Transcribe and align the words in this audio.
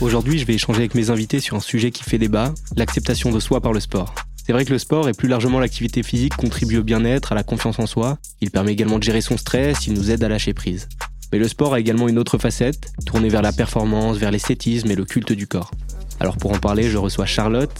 Aujourd'hui, 0.00 0.38
je 0.38 0.46
vais 0.46 0.54
échanger 0.54 0.78
avec 0.78 0.94
mes 0.94 1.10
invités 1.10 1.40
sur 1.40 1.56
un 1.56 1.60
sujet 1.60 1.90
qui 1.90 2.04
fait 2.04 2.16
débat, 2.16 2.54
l'acceptation 2.74 3.30
de 3.30 3.38
soi 3.38 3.60
par 3.60 3.74
le 3.74 3.80
sport. 3.80 4.14
C'est 4.36 4.52
vrai 4.52 4.64
que 4.64 4.72
le 4.72 4.78
sport 4.78 5.10
et 5.10 5.12
plus 5.12 5.28
largement 5.28 5.60
l'activité 5.60 6.02
physique 6.02 6.34
contribue 6.36 6.78
au 6.78 6.82
bien-être, 6.82 7.32
à 7.32 7.34
la 7.34 7.42
confiance 7.42 7.78
en 7.78 7.86
soi. 7.86 8.16
Il 8.40 8.50
permet 8.50 8.72
également 8.72 8.98
de 8.98 9.02
gérer 9.02 9.20
son 9.20 9.36
stress, 9.36 9.86
il 9.86 9.92
nous 9.92 10.10
aide 10.10 10.24
à 10.24 10.28
lâcher 10.30 10.54
prise. 10.54 10.88
Mais 11.32 11.38
le 11.38 11.46
sport 11.48 11.74
a 11.74 11.80
également 11.80 12.08
une 12.08 12.18
autre 12.18 12.38
facette, 12.38 12.92
tournée 13.04 13.28
vers 13.28 13.42
la 13.42 13.52
performance, 13.52 14.16
vers 14.16 14.30
l'esthétisme 14.30 14.90
et 14.90 14.94
le 14.94 15.04
culte 15.04 15.32
du 15.32 15.46
corps. 15.46 15.70
Alors 16.18 16.38
pour 16.38 16.52
en 16.52 16.58
parler, 16.58 16.84
je 16.84 16.96
reçois 16.96 17.26
Charlotte, 17.26 17.70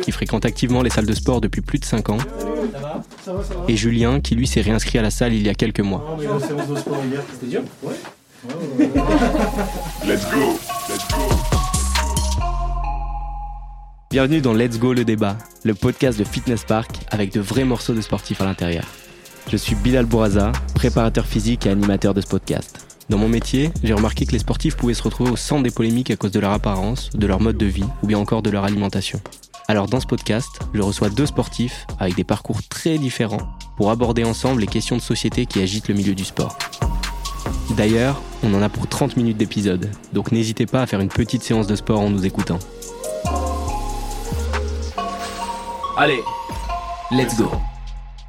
qui 0.00 0.12
fréquente 0.12 0.44
activement 0.44 0.82
les 0.82 0.90
salles 0.90 1.06
de 1.06 1.14
sport 1.14 1.40
depuis 1.40 1.60
plus 1.60 1.80
de 1.80 1.84
5 1.84 2.10
ans, 2.10 2.18
et 3.68 3.76
Julien, 3.76 4.20
qui 4.20 4.36
lui 4.36 4.46
s'est 4.46 4.60
réinscrit 4.60 4.98
à 4.98 5.02
la 5.02 5.10
salle 5.10 5.34
il 5.34 5.44
y 5.44 5.48
a 5.48 5.54
quelques 5.54 5.80
mois. 5.80 6.16
Let's 8.44 10.30
go. 10.30 10.58
Let's 10.88 11.08
go. 11.08 11.34
Bienvenue 14.10 14.42
dans 14.42 14.52
Let's 14.52 14.78
Go 14.78 14.92
le 14.92 15.04
débat, 15.04 15.38
le 15.64 15.72
podcast 15.72 16.18
de 16.18 16.24
Fitness 16.24 16.64
Park 16.64 16.90
avec 17.10 17.32
de 17.32 17.40
vrais 17.40 17.64
morceaux 17.64 17.94
de 17.94 18.02
sportifs 18.02 18.42
à 18.42 18.44
l'intérieur. 18.44 18.84
Je 19.50 19.56
suis 19.56 19.74
Bilal 19.74 20.04
Bouraza, 20.04 20.52
préparateur 20.74 21.24
physique 21.24 21.64
et 21.64 21.70
animateur 21.70 22.12
de 22.12 22.20
ce 22.20 22.26
podcast. 22.26 22.86
Dans 23.08 23.16
mon 23.16 23.28
métier, 23.28 23.70
j'ai 23.82 23.94
remarqué 23.94 24.26
que 24.26 24.32
les 24.32 24.40
sportifs 24.40 24.76
pouvaient 24.76 24.92
se 24.92 25.02
retrouver 25.02 25.30
au 25.30 25.36
centre 25.36 25.62
des 25.62 25.70
polémiques 25.70 26.10
à 26.10 26.16
cause 26.16 26.32
de 26.32 26.40
leur 26.40 26.52
apparence, 26.52 27.08
de 27.14 27.26
leur 27.26 27.40
mode 27.40 27.56
de 27.56 27.66
vie 27.66 27.86
ou 28.02 28.06
bien 28.06 28.18
encore 28.18 28.42
de 28.42 28.50
leur 28.50 28.64
alimentation. 28.64 29.22
Alors 29.68 29.86
dans 29.86 30.00
ce 30.00 30.06
podcast, 30.06 30.50
je 30.74 30.82
reçois 30.82 31.08
deux 31.08 31.26
sportifs 31.26 31.86
avec 31.98 32.14
des 32.14 32.24
parcours 32.24 32.62
très 32.68 32.98
différents 32.98 33.56
pour 33.78 33.90
aborder 33.90 34.24
ensemble 34.24 34.60
les 34.60 34.66
questions 34.66 34.96
de 34.96 35.02
société 35.02 35.46
qui 35.46 35.62
agitent 35.62 35.88
le 35.88 35.94
milieu 35.94 36.14
du 36.14 36.26
sport. 36.26 36.58
D'ailleurs, 37.76 38.20
on 38.42 38.54
en 38.54 38.62
a 38.62 38.68
pour 38.68 38.86
30 38.86 39.16
minutes 39.16 39.36
d'épisode, 39.36 39.90
donc 40.12 40.32
n'hésitez 40.32 40.66
pas 40.66 40.82
à 40.82 40.86
faire 40.86 41.00
une 41.00 41.08
petite 41.08 41.42
séance 41.42 41.66
de 41.66 41.76
sport 41.76 42.00
en 42.00 42.10
nous 42.10 42.24
écoutant. 42.26 42.58
Allez, 45.96 46.20
let's 47.10 47.36
go 47.36 47.50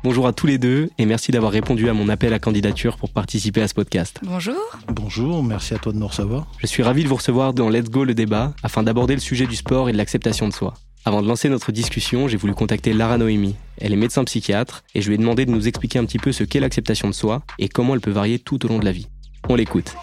Bonjour 0.05 0.27
à 0.27 0.33
tous 0.33 0.45
les 0.45 0.59
deux 0.59 0.91
et 0.99 1.05
merci 1.07 1.31
d'avoir 1.31 1.51
répondu 1.51 1.89
à 1.89 1.93
mon 1.93 2.09
appel 2.09 2.31
à 2.31 2.37
candidature 2.37 2.95
pour 2.97 3.11
participer 3.11 3.63
à 3.63 3.67
ce 3.67 3.73
podcast. 3.73 4.19
Bonjour. 4.21 4.55
Bonjour, 4.87 5.43
merci 5.43 5.73
à 5.73 5.79
toi 5.79 5.93
de 5.93 5.97
nous 5.97 6.05
recevoir. 6.05 6.45
Je 6.59 6.67
suis 6.67 6.83
ravi 6.83 7.03
de 7.03 7.09
vous 7.09 7.15
recevoir 7.15 7.55
dans 7.55 7.69
Let's 7.69 7.89
Go 7.89 8.03
le 8.03 8.13
débat 8.13 8.53
afin 8.61 8.83
d'aborder 8.83 9.15
le 9.15 9.19
sujet 9.19 9.47
du 9.47 9.55
sport 9.55 9.89
et 9.89 9.93
de 9.93 9.97
l'acceptation 9.97 10.47
de 10.47 10.53
soi. 10.53 10.75
Avant 11.07 11.21
de 11.21 11.27
lancer 11.27 11.49
notre 11.49 11.71
discussion, 11.71 12.27
j'ai 12.27 12.35
voulu 12.35 12.55
contacter 12.55 12.91
Lara 12.91 13.19
Noémie. 13.19 13.55
Elle 13.79 13.93
est 13.93 13.95
médecin 13.95 14.23
psychiatre 14.23 14.83
et 14.95 15.01
je 15.03 15.07
lui 15.07 15.13
ai 15.13 15.17
demandé 15.19 15.45
de 15.45 15.51
nous 15.51 15.67
expliquer 15.67 15.99
un 15.99 16.05
petit 16.05 16.17
peu 16.17 16.31
ce 16.31 16.43
qu'est 16.43 16.59
l'acceptation 16.59 17.07
de 17.07 17.13
soi 17.13 17.43
et 17.59 17.69
comment 17.69 17.93
elle 17.93 18.01
peut 18.01 18.09
varier 18.09 18.39
tout 18.39 18.65
au 18.65 18.69
long 18.69 18.79
de 18.79 18.85
la 18.85 18.91
vie. 18.91 19.07
On 19.47 19.53
l'écoute. 19.53 19.95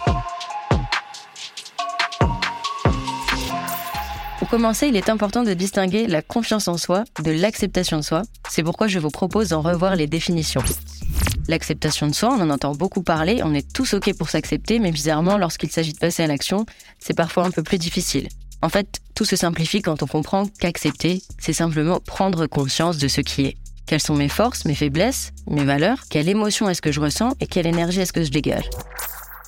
Pour 4.39 4.47
commencer, 4.47 4.87
il 4.87 4.95
est 4.95 5.09
important 5.09 5.43
de 5.43 5.53
distinguer 5.53 6.07
la 6.07 6.21
confiance 6.21 6.69
en 6.69 6.77
soi 6.77 7.03
de 7.21 7.31
l'acceptation 7.31 7.97
de 7.97 8.03
soi. 8.03 8.21
C'est 8.49 8.63
pourquoi 8.63 8.87
je 8.87 8.99
vous 8.99 9.11
propose 9.11 9.49
d'en 9.49 9.59
revoir 9.59 9.97
les 9.97 10.07
définitions. 10.07 10.63
L'acceptation 11.49 12.07
de 12.07 12.13
soi, 12.13 12.33
on 12.33 12.41
en 12.41 12.49
entend 12.49 12.75
beaucoup 12.75 13.03
parler, 13.03 13.41
on 13.43 13.53
est 13.53 13.73
tous 13.73 13.93
OK 13.93 14.13
pour 14.17 14.29
s'accepter, 14.29 14.79
mais 14.79 14.91
bizarrement, 14.91 15.37
lorsqu'il 15.37 15.69
s'agit 15.69 15.91
de 15.91 15.97
passer 15.97 16.23
à 16.23 16.27
l'action, 16.27 16.65
c'est 16.99 17.13
parfois 17.13 17.45
un 17.45 17.51
peu 17.51 17.61
plus 17.61 17.77
difficile. 17.77 18.29
En 18.63 18.69
fait, 18.69 19.01
tout 19.13 19.25
se 19.25 19.35
simplifie 19.35 19.81
quand 19.81 20.03
on 20.03 20.07
comprend 20.07 20.45
qu'accepter, 20.47 21.21
c'est 21.37 21.51
simplement 21.51 21.99
prendre 21.99 22.47
conscience 22.47 22.97
de 22.97 23.09
ce 23.09 23.19
qui 23.19 23.47
est. 23.47 23.57
Quelles 23.87 24.01
sont 24.01 24.15
mes 24.15 24.29
forces, 24.29 24.63
mes 24.63 24.73
faiblesses, 24.73 25.33
mes 25.47 25.65
valeurs, 25.65 26.05
quelle 26.09 26.29
émotion 26.29 26.69
est-ce 26.69 26.81
que 26.81 26.93
je 26.93 27.01
ressens 27.01 27.33
et 27.41 27.45
quelle 27.45 27.67
énergie 27.67 27.99
est-ce 27.99 28.13
que 28.13 28.23
je 28.23 28.31
dégage? 28.31 28.69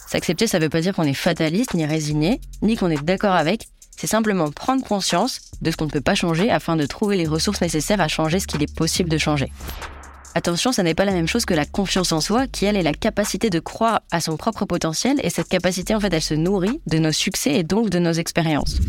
S'accepter, 0.06 0.48
ça 0.48 0.60
veut 0.60 0.68
pas 0.68 0.82
dire 0.82 0.94
qu'on 0.94 1.04
est 1.04 1.14
fataliste, 1.14 1.76
ni 1.76 1.86
résigné, 1.86 2.42
ni 2.62 2.76
qu'on 2.76 2.90
est 2.90 3.02
d'accord 3.06 3.36
avec, 3.36 3.70
c'est 3.96 4.06
simplement 4.06 4.52
prendre 4.52 4.84
conscience 4.84 5.40
de 5.62 5.72
ce 5.72 5.78
qu'on 5.78 5.86
ne 5.86 5.92
peut 5.92 6.02
pas 6.02 6.16
changer 6.16 6.52
afin 6.52 6.76
de 6.76 6.86
trouver 6.86 7.16
les 7.16 7.26
ressources 7.26 7.62
nécessaires 7.62 8.02
à 8.02 8.10
changer 8.10 8.42
ce 8.42 8.48
qu'il 8.48 8.62
est 8.64 8.76
possible 8.76 9.08
de 9.08 9.18
changer. 9.18 9.50
Attention, 10.38 10.74
ça 10.74 10.84
n'est 10.84 10.94
pas 10.94 11.06
la 11.06 11.14
même 11.14 11.30
chose 11.30 11.46
que 11.46 11.54
la 11.54 11.64
confiance 11.64 12.12
en 12.12 12.20
soi, 12.20 12.46
qui 12.46 12.66
elle 12.66 12.76
est 12.76 12.84
la 12.84 12.94
capacité 12.94 13.50
de 13.50 13.62
croire 13.62 14.02
à 14.12 14.20
son 14.20 14.36
propre 14.36 14.66
potentiel, 14.66 15.18
et 15.24 15.30
cette 15.30 15.48
capacité 15.48 15.96
en 15.96 16.02
fait 16.02 16.14
elle 16.14 16.22
se 16.22 16.34
nourrit 16.34 16.82
de 16.88 16.98
nos 16.98 17.14
succès 17.14 17.54
et 17.54 17.64
donc 17.64 17.90
de 17.90 18.00
nos 18.00 18.12
expériences. 18.12 18.80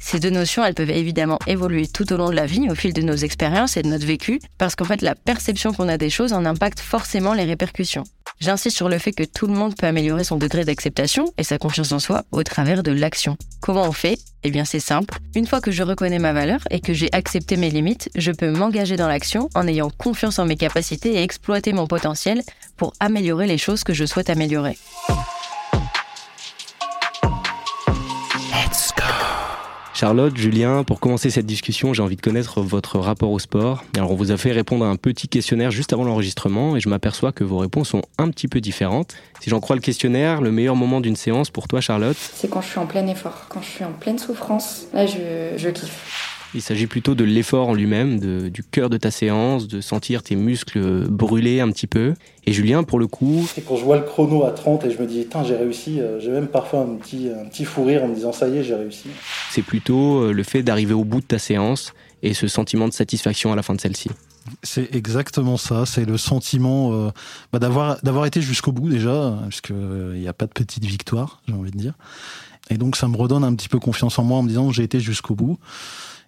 Ces 0.00 0.18
deux 0.18 0.30
notions, 0.30 0.64
elles 0.64 0.74
peuvent 0.74 0.90
évidemment 0.90 1.38
évoluer 1.46 1.86
tout 1.86 2.10
au 2.12 2.16
long 2.16 2.30
de 2.30 2.34
la 2.34 2.46
vie, 2.46 2.68
au 2.70 2.74
fil 2.74 2.92
de 2.92 3.02
nos 3.02 3.14
expériences 3.14 3.76
et 3.76 3.82
de 3.82 3.88
notre 3.88 4.06
vécu, 4.06 4.40
parce 4.58 4.74
qu'en 4.74 4.86
fait, 4.86 5.02
la 5.02 5.14
perception 5.14 5.72
qu'on 5.72 5.88
a 5.88 5.98
des 5.98 6.10
choses 6.10 6.32
en 6.32 6.46
impacte 6.46 6.80
forcément 6.80 7.34
les 7.34 7.44
répercussions. 7.44 8.04
J'insiste 8.40 8.76
sur 8.76 8.88
le 8.88 8.98
fait 8.98 9.12
que 9.12 9.22
tout 9.22 9.46
le 9.46 9.52
monde 9.52 9.76
peut 9.76 9.86
améliorer 9.86 10.24
son 10.24 10.36
degré 10.36 10.64
d'acceptation 10.64 11.26
et 11.36 11.44
sa 11.44 11.58
confiance 11.58 11.92
en 11.92 11.98
soi 11.98 12.24
au 12.32 12.42
travers 12.42 12.82
de 12.82 12.90
l'action. 12.90 13.36
Comment 13.60 13.84
on 13.84 13.92
fait? 13.92 14.18
Eh 14.42 14.50
bien, 14.50 14.64
c'est 14.64 14.80
simple. 14.80 15.18
Une 15.34 15.46
fois 15.46 15.60
que 15.60 15.70
je 15.70 15.82
reconnais 15.82 16.18
ma 16.18 16.32
valeur 16.32 16.60
et 16.70 16.80
que 16.80 16.94
j'ai 16.94 17.10
accepté 17.12 17.58
mes 17.58 17.68
limites, 17.68 18.08
je 18.16 18.32
peux 18.32 18.50
m'engager 18.50 18.96
dans 18.96 19.08
l'action 19.08 19.50
en 19.54 19.68
ayant 19.68 19.90
confiance 19.90 20.38
en 20.38 20.46
mes 20.46 20.56
capacités 20.56 21.16
et 21.16 21.22
exploiter 21.22 21.74
mon 21.74 21.86
potentiel 21.86 22.42
pour 22.78 22.94
améliorer 22.98 23.46
les 23.46 23.58
choses 23.58 23.84
que 23.84 23.92
je 23.92 24.06
souhaite 24.06 24.30
améliorer. 24.30 24.78
Charlotte, 30.00 30.34
Julien, 30.34 30.82
pour 30.82 30.98
commencer 30.98 31.28
cette 31.28 31.44
discussion, 31.44 31.92
j'ai 31.92 32.02
envie 32.02 32.16
de 32.16 32.22
connaître 32.22 32.62
votre 32.62 32.98
rapport 32.98 33.30
au 33.30 33.38
sport. 33.38 33.84
Alors, 33.98 34.10
on 34.10 34.14
vous 34.14 34.30
a 34.30 34.38
fait 34.38 34.50
répondre 34.50 34.82
à 34.86 34.88
un 34.88 34.96
petit 34.96 35.28
questionnaire 35.28 35.70
juste 35.70 35.92
avant 35.92 36.04
l'enregistrement 36.04 36.74
et 36.74 36.80
je 36.80 36.88
m'aperçois 36.88 37.32
que 37.32 37.44
vos 37.44 37.58
réponses 37.58 37.90
sont 37.90 38.00
un 38.16 38.30
petit 38.30 38.48
peu 38.48 38.62
différentes. 38.62 39.14
Si 39.42 39.50
j'en 39.50 39.60
crois 39.60 39.76
le 39.76 39.82
questionnaire, 39.82 40.40
le 40.40 40.52
meilleur 40.52 40.74
moment 40.74 41.02
d'une 41.02 41.16
séance 41.16 41.50
pour 41.50 41.68
toi, 41.68 41.82
Charlotte? 41.82 42.16
C'est 42.16 42.48
quand 42.48 42.62
je 42.62 42.68
suis 42.68 42.78
en 42.78 42.86
plein 42.86 43.06
effort, 43.08 43.44
quand 43.50 43.60
je 43.60 43.68
suis 43.68 43.84
en 43.84 43.92
pleine 43.92 44.18
souffrance. 44.18 44.86
Je 44.94 45.68
kiffe. 45.68 46.39
Il 46.54 46.62
s'agit 46.62 46.86
plutôt 46.86 47.14
de 47.14 47.24
l'effort 47.24 47.68
en 47.68 47.74
lui-même, 47.74 48.18
du 48.50 48.64
cœur 48.64 48.90
de 48.90 48.96
ta 48.96 49.10
séance, 49.10 49.68
de 49.68 49.80
sentir 49.80 50.22
tes 50.22 50.34
muscles 50.34 51.06
brûler 51.08 51.60
un 51.60 51.70
petit 51.70 51.86
peu. 51.86 52.14
Et 52.46 52.52
Julien, 52.52 52.82
pour 52.82 52.98
le 52.98 53.06
coup... 53.06 53.46
C'est 53.54 53.60
quand 53.60 53.76
je 53.76 53.84
vois 53.84 53.96
le 53.96 54.02
chrono 54.02 54.44
à 54.44 54.50
30 54.50 54.84
et 54.84 54.90
je 54.90 54.98
me 55.00 55.06
dis, 55.06 55.22
putain, 55.22 55.44
j'ai 55.44 55.56
réussi, 55.56 56.00
euh, 56.00 56.18
j'ai 56.18 56.30
même 56.30 56.48
parfois 56.48 56.80
un 56.80 56.96
petit, 56.96 57.28
un 57.28 57.46
petit 57.46 57.64
fou 57.64 57.84
rire 57.84 58.02
en 58.02 58.08
me 58.08 58.14
disant, 58.14 58.32
ça 58.32 58.48
y 58.48 58.58
est, 58.58 58.64
j'ai 58.64 58.74
réussi. 58.74 59.08
C'est 59.50 59.62
plutôt 59.62 60.22
euh, 60.22 60.32
le 60.32 60.42
fait 60.42 60.62
d'arriver 60.62 60.94
au 60.94 61.04
bout 61.04 61.20
de 61.20 61.26
ta 61.26 61.38
séance 61.38 61.92
et 62.22 62.34
ce 62.34 62.48
sentiment 62.48 62.88
de 62.88 62.92
satisfaction 62.92 63.52
à 63.52 63.56
la 63.56 63.62
fin 63.62 63.74
de 63.74 63.80
celle-ci. 63.80 64.10
C'est 64.62 64.94
exactement 64.94 65.56
ça, 65.56 65.86
c'est 65.86 66.04
le 66.04 66.16
sentiment 66.16 66.92
euh, 66.92 67.10
bah, 67.52 67.58
d'avoir 67.58 68.02
d'avoir 68.02 68.26
été 68.26 68.40
jusqu'au 68.40 68.72
bout 68.72 68.88
déjà, 68.88 69.38
puisqu'il 69.48 70.18
n'y 70.18 70.26
a 70.26 70.32
pas 70.32 70.46
de 70.46 70.52
petite 70.52 70.84
victoire, 70.84 71.42
j'ai 71.46 71.54
envie 71.54 71.70
de 71.70 71.76
dire. 71.76 71.94
Et 72.70 72.78
donc 72.78 72.96
ça 72.96 73.06
me 73.06 73.16
redonne 73.16 73.44
un 73.44 73.54
petit 73.54 73.68
peu 73.68 73.78
confiance 73.78 74.18
en 74.18 74.24
moi 74.24 74.38
en 74.38 74.42
me 74.42 74.48
disant 74.48 74.72
j'ai 74.72 74.82
été 74.82 74.98
jusqu'au 74.98 75.34
bout. 75.34 75.58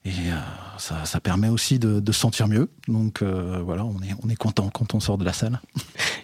Et 0.05 0.11
euh, 0.11 0.35
ça, 0.79 1.05
ça, 1.05 1.21
permet 1.21 1.49
aussi 1.49 1.79
de, 1.79 2.01
de, 2.01 2.13
se 2.13 2.19
sentir 2.19 2.49
mieux. 2.49 2.69
Donc 2.89 3.23
euh, 3.23 3.63
voilà, 3.65 3.85
on 3.85 4.03
est, 4.03 4.13
on 4.25 4.29
est 4.29 4.37
content 4.37 4.69
quand 4.69 4.95
on 4.95 5.01
sort 5.01 5.17
de 5.17 5.25
la 5.25 5.33
salle. 5.33 5.61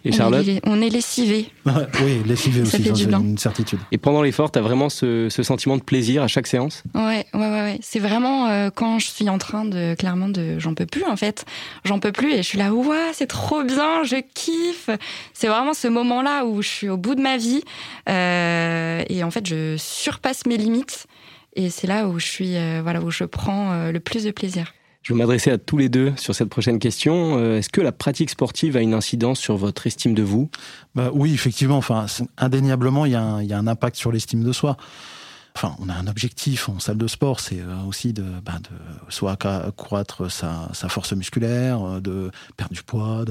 Et 0.05 0.11
Charlotte 0.16 0.44
On 0.65 0.83
est 0.83 0.89
lessivé. 0.89 1.53
oui, 2.03 2.21
lessivé 2.27 2.62
aussi, 2.62 2.83
c'est 2.83 3.05
une 3.05 3.38
certitude. 3.38 3.78
Et 3.93 3.99
pendant 3.99 4.21
l'effort, 4.22 4.50
tu 4.50 4.59
as 4.59 4.62
vraiment 4.62 4.88
ce, 4.88 5.28
ce, 5.31 5.44
sentiment 5.44 5.77
de 5.77 5.83
plaisir 5.83 6.25
à 6.25 6.27
chaque 6.27 6.49
séance? 6.49 6.83
Ouais, 6.97 7.25
ouais, 7.34 7.41
ouais. 7.41 7.50
ouais. 7.50 7.78
C'est 7.81 8.00
vraiment 8.00 8.49
euh, 8.49 8.71
quand 8.75 8.99
je 8.99 9.06
suis 9.06 9.28
en 9.28 9.38
train 9.38 9.65
de, 9.65 9.94
clairement, 9.94 10.28
de, 10.28 10.59
j'en 10.59 10.75
peux 10.75 10.87
plus 10.87 11.05
en 11.05 11.17
fait. 11.17 11.44
J'en 11.84 12.00
peux 12.00 12.11
plus 12.11 12.33
et 12.33 12.38
je 12.38 12.49
suis 12.49 12.59
là, 12.59 12.72
ouais, 12.72 13.12
c'est 13.12 13.28
trop 13.28 13.62
bien, 13.62 14.03
je 14.03 14.17
kiffe. 14.34 14.91
C'est 15.34 15.47
vraiment 15.47 15.72
ce 15.72 15.87
moment-là 15.87 16.47
où 16.47 16.62
je 16.62 16.69
suis 16.69 16.88
au 16.88 16.97
bout 16.97 17.15
de 17.15 17.22
ma 17.22 17.37
vie 17.37 17.62
euh, 18.09 19.05
et 19.09 19.22
en 19.22 19.31
fait, 19.31 19.47
je 19.47 19.77
surpasse 19.78 20.47
mes 20.47 20.56
limites. 20.56 21.06
Et 21.59 21.71
c'est 21.71 21.89
là 21.89 22.07
où 22.07 22.21
je 22.21 22.27
suis, 22.27 22.57
euh, 22.57 22.81
voilà, 22.85 23.03
où 23.03 23.11
je 23.11 23.25
prends 23.25 23.73
euh, 23.73 23.91
le 23.91 23.99
plus 23.99 24.23
de 24.23 24.31
plaisir. 24.31 24.73
Je 25.03 25.13
vais 25.13 25.19
m'adresser 25.19 25.51
à 25.51 25.59
tous 25.59 25.77
les 25.77 25.89
deux 25.89 26.13
sur 26.17 26.33
cette 26.33 26.49
prochaine 26.49 26.79
question. 26.79 27.37
Euh, 27.37 27.59
est-ce 27.59 27.69
que 27.69 27.81
la 27.81 27.91
pratique 27.91 28.31
sportive 28.31 28.77
a 28.77 28.81
une 28.81 28.95
incidence 28.95 29.41
sur 29.41 29.57
votre 29.57 29.85
estime 29.89 30.15
de 30.15 30.23
vous? 30.23 30.51
Bah, 30.95 31.11
Oui, 31.13 31.35
effectivement. 31.35 31.77
Enfin, 31.77 32.07
indéniablement, 32.37 33.06
il 33.06 33.12
y, 33.12 33.15
a 33.17 33.23
un, 33.23 33.43
il 33.43 33.49
y, 33.49 33.53
a 33.53 33.59
un 33.59 33.67
impact 33.67 33.97
sur 33.97 34.12
l'estime 34.12 34.44
de 34.44 34.53
soi. 34.53 34.77
Enfin, 35.56 35.75
on 35.81 35.88
a 35.88 35.94
un 35.94 36.06
objectif 36.06 36.69
en 36.69 36.79
salle 36.79 36.99
de 36.99 37.09
sport, 37.09 37.41
c'est 37.41 37.59
aussi 37.88 38.12
de, 38.12 38.23
bah, 38.44 38.59
de 38.61 39.11
soit 39.11 39.32
accroître 39.44 40.31
sa, 40.31 40.69
sa, 40.73 40.88
force 40.88 41.12
musculaire, 41.15 42.00
de 42.00 42.31
perdre 42.56 42.73
du 42.73 42.85
poids. 42.85 43.25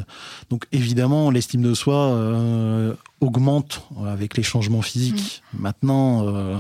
Donc, 0.49 0.65
évidemment, 0.73 1.31
l'estime 1.31 1.61
de 1.61 1.73
soi 1.73 1.95
euh, 1.95 2.93
augmente 3.21 3.87
avec 4.05 4.35
les 4.35 4.43
changements 4.43 4.81
physiques. 4.81 5.41
Mmh. 5.53 5.61
Maintenant. 5.61 6.27
Euh, 6.27 6.59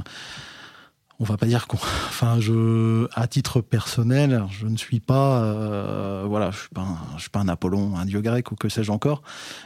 on 1.19 1.23
va 1.23 1.37
pas 1.37 1.45
dire 1.45 1.67
qu'on 1.67 1.77
enfin 2.09 2.39
je 2.39 3.07
à 3.13 3.27
titre 3.27 3.61
personnel 3.61 4.45
je 4.51 4.67
ne 4.67 4.77
suis 4.77 4.99
pas 4.99 5.41
euh, 5.43 6.25
voilà 6.27 6.51
je 6.51 6.59
suis 6.59 6.69
pas 6.69 6.81
un, 6.81 6.97
je 7.15 7.21
suis 7.21 7.29
pas 7.29 7.39
un 7.39 7.47
Apollon 7.47 7.95
un 7.97 8.05
dieu 8.05 8.21
grec 8.21 8.51
ou 8.51 8.55
que 8.55 8.69
sais-je 8.69 8.91
encore. 8.91 9.21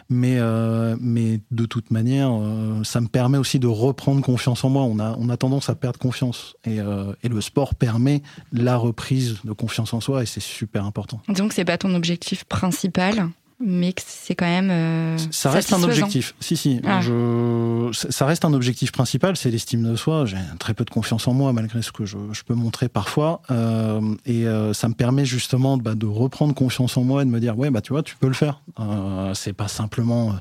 Mais 0.10 0.38
euh, 0.40 0.96
mais 1.00 1.42
de 1.52 1.66
toute 1.66 1.92
manière 1.92 2.32
euh, 2.32 2.84
ça 2.84 3.02
me 3.02 3.08
permet 3.08 3.38
aussi 3.38 3.60
de 3.60 3.68
reprendre 3.68 4.22
confiance 4.22 4.64
en 4.64 4.70
moi. 4.70 4.84
On 4.84 5.00
a 5.00 5.16
on 5.18 5.30
a 5.30 5.38
tendance 5.38 5.70
à 5.70 5.76
perdre 5.76 6.00
confiance. 6.00 6.56
Et, 6.66 6.78
et 6.78 7.30
le 7.30 7.42
sport 7.42 7.76
permet 7.76 8.22
la 8.52 8.78
reprise 8.78 9.40
de 9.44 9.52
confiance 9.54 9.94
en 9.94 10.02
soi 10.02 10.24
et 10.24 10.26
c'est 10.26 10.42
super 10.42 10.86
important. 10.86 11.22
Donc 11.28 11.54
c'est 11.54 11.66
pas 11.66 11.78
ton 11.78 11.94
objectif 11.96 12.44
principal? 12.46 13.30
Mais 13.64 13.94
que 13.94 14.02
c'est 14.06 14.36
quand 14.36 14.46
même. 14.46 14.70
Euh, 14.72 15.18
ça 15.32 15.52
reste 15.52 15.74
un 15.74 15.84
objectif. 15.84 16.36
Si, 16.40 16.58
si. 16.58 16.82
Ah. 16.86 17.02
Je, 17.02 17.90
ça 18.10 18.26
reste 18.26 18.46
un 18.46 18.54
objectif 18.54 18.92
principal, 18.92 19.38
c'est 19.38 19.52
l'estime 19.52 19.84
de 19.84 19.96
soi. 19.96 20.26
J'ai 20.26 20.38
très 20.60 20.74
peu 20.74 20.86
de 20.86 20.90
confiance 20.90 21.28
en 21.28 21.34
moi, 21.34 21.54
malgré 21.54 21.82
ce 21.82 21.92
que 21.92 22.06
je, 22.06 22.18
je 22.32 22.44
peux 22.44 22.54
montrer 22.54 22.90
parfois. 22.90 23.42
Euh, 23.52 24.16
et 24.26 24.48
euh, 24.48 24.74
ça 24.74 24.88
me 24.88 24.94
permet 24.94 25.26
justement 25.26 25.78
bah, 25.78 25.96
de 25.96 26.06
reprendre 26.06 26.54
confiance 26.54 26.98
en 26.98 27.04
moi 27.04 27.22
et 27.22 27.26
de 27.26 27.30
me 27.30 27.40
dire 27.40 27.58
ouais, 27.58 27.70
bah 27.70 27.82
tu 27.82 27.94
vois, 27.94 28.04
tu 28.04 28.16
peux 28.16 28.28
le 28.28 28.34
faire. 28.34 28.62
Euh, 28.80 29.34
c'est 29.34 29.54
pas 29.54 29.68
simplement 29.68 30.36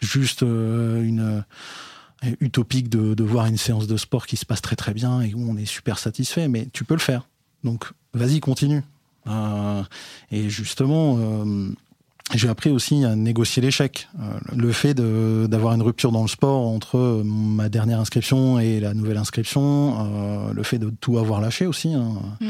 juste 0.00 0.42
une 0.42 1.44
utopique 2.40 2.88
de, 2.88 3.14
de 3.14 3.24
voir 3.24 3.46
une 3.46 3.56
séance 3.56 3.86
de 3.86 3.96
sport 3.96 4.26
qui 4.26 4.36
se 4.36 4.44
passe 4.44 4.62
très 4.62 4.76
très 4.76 4.94
bien 4.94 5.20
et 5.22 5.34
où 5.34 5.50
on 5.50 5.56
est 5.56 5.66
super 5.66 5.98
satisfait, 5.98 6.48
mais 6.48 6.68
tu 6.72 6.84
peux 6.84 6.94
le 6.94 7.00
faire. 7.00 7.28
Donc 7.64 7.90
vas-y, 8.14 8.40
continue. 8.40 8.82
Et 10.30 10.48
justement, 10.48 11.18
j'ai 12.34 12.48
appris 12.48 12.70
aussi 12.70 13.04
à 13.04 13.14
négocier 13.14 13.62
l'échec. 13.62 14.08
Euh, 14.18 14.38
le 14.54 14.72
fait 14.72 14.94
d'avoir 14.94 15.74
une 15.74 15.82
rupture 15.82 16.10
dans 16.10 16.22
le 16.22 16.28
sport 16.28 16.66
entre 16.66 17.22
ma 17.24 17.68
dernière 17.68 18.00
inscription 18.00 18.58
et 18.58 18.80
la 18.80 18.94
nouvelle 18.94 19.16
inscription, 19.16 20.50
le 20.52 20.62
fait 20.62 20.78
de 20.78 20.90
tout 20.90 21.18
avoir 21.18 21.40
lâché 21.40 21.66
aussi. 21.66 21.94
Hein. 21.94 22.14
Mm. 22.40 22.46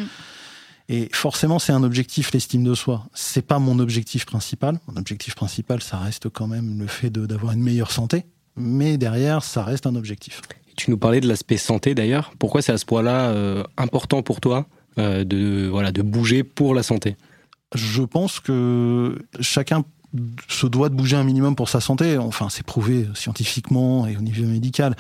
Et 0.89 1.09
forcément, 1.13 1.59
c'est 1.59 1.73
un 1.73 1.83
objectif, 1.83 2.33
l'estime 2.33 2.63
de 2.63 2.75
soi. 2.75 3.07
C'est 3.13 3.45
pas 3.45 3.59
mon 3.59 3.79
objectif 3.81 4.25
principal. 4.25 4.79
Mon 4.87 4.97
objectif 4.97 5.35
principal, 5.35 5.83
ça 5.83 5.99
reste 5.99 6.29
quand 6.29 6.47
même 6.47 6.79
le 6.79 6.87
fait 6.87 7.11
d'avoir 7.11 7.53
une 7.53 7.63
meilleure 7.63 7.91
santé. 7.91 8.25
Mais 8.57 8.97
derrière, 8.97 9.43
ça 9.43 9.65
reste 9.65 9.87
un 9.87 9.97
objectif. 9.97 10.41
Tu 10.77 10.91
nous 10.91 10.97
parlais 10.97 11.21
de 11.21 11.29
l'aspect 11.29 11.57
santé 11.57 11.95
d'ailleurs. 11.95 12.33
Pourquoi 12.39 12.63
c'est 12.63 12.73
à 12.73 12.79
ce 12.79 12.85
point-là 12.85 13.35
important 13.77 14.23
pour 14.23 14.41
toi 14.41 14.67
euh, 14.99 15.25
de, 15.25 15.69
voilà, 15.69 15.91
de 15.93 16.03
bouger 16.03 16.45
pour 16.45 16.75
la 16.75 16.83
santé? 16.83 17.17
Je 17.77 18.03
pense 18.03 18.41
que 18.41 19.19
chacun 19.41 19.85
se 20.49 20.67
doit 20.67 20.89
de 20.89 20.95
bouger 20.95 21.17
un 21.17 21.25
minimum 21.25 21.55
pour 21.57 21.69
sa 21.69 21.81
santé. 21.81 22.19
Enfin, 22.19 22.49
c'est 22.49 22.65
prouvé 22.65 23.07
scientifiquement 23.15 24.07
et 24.07 24.17
au 24.17 24.21
niveau 24.21 24.47
médical 24.47 24.97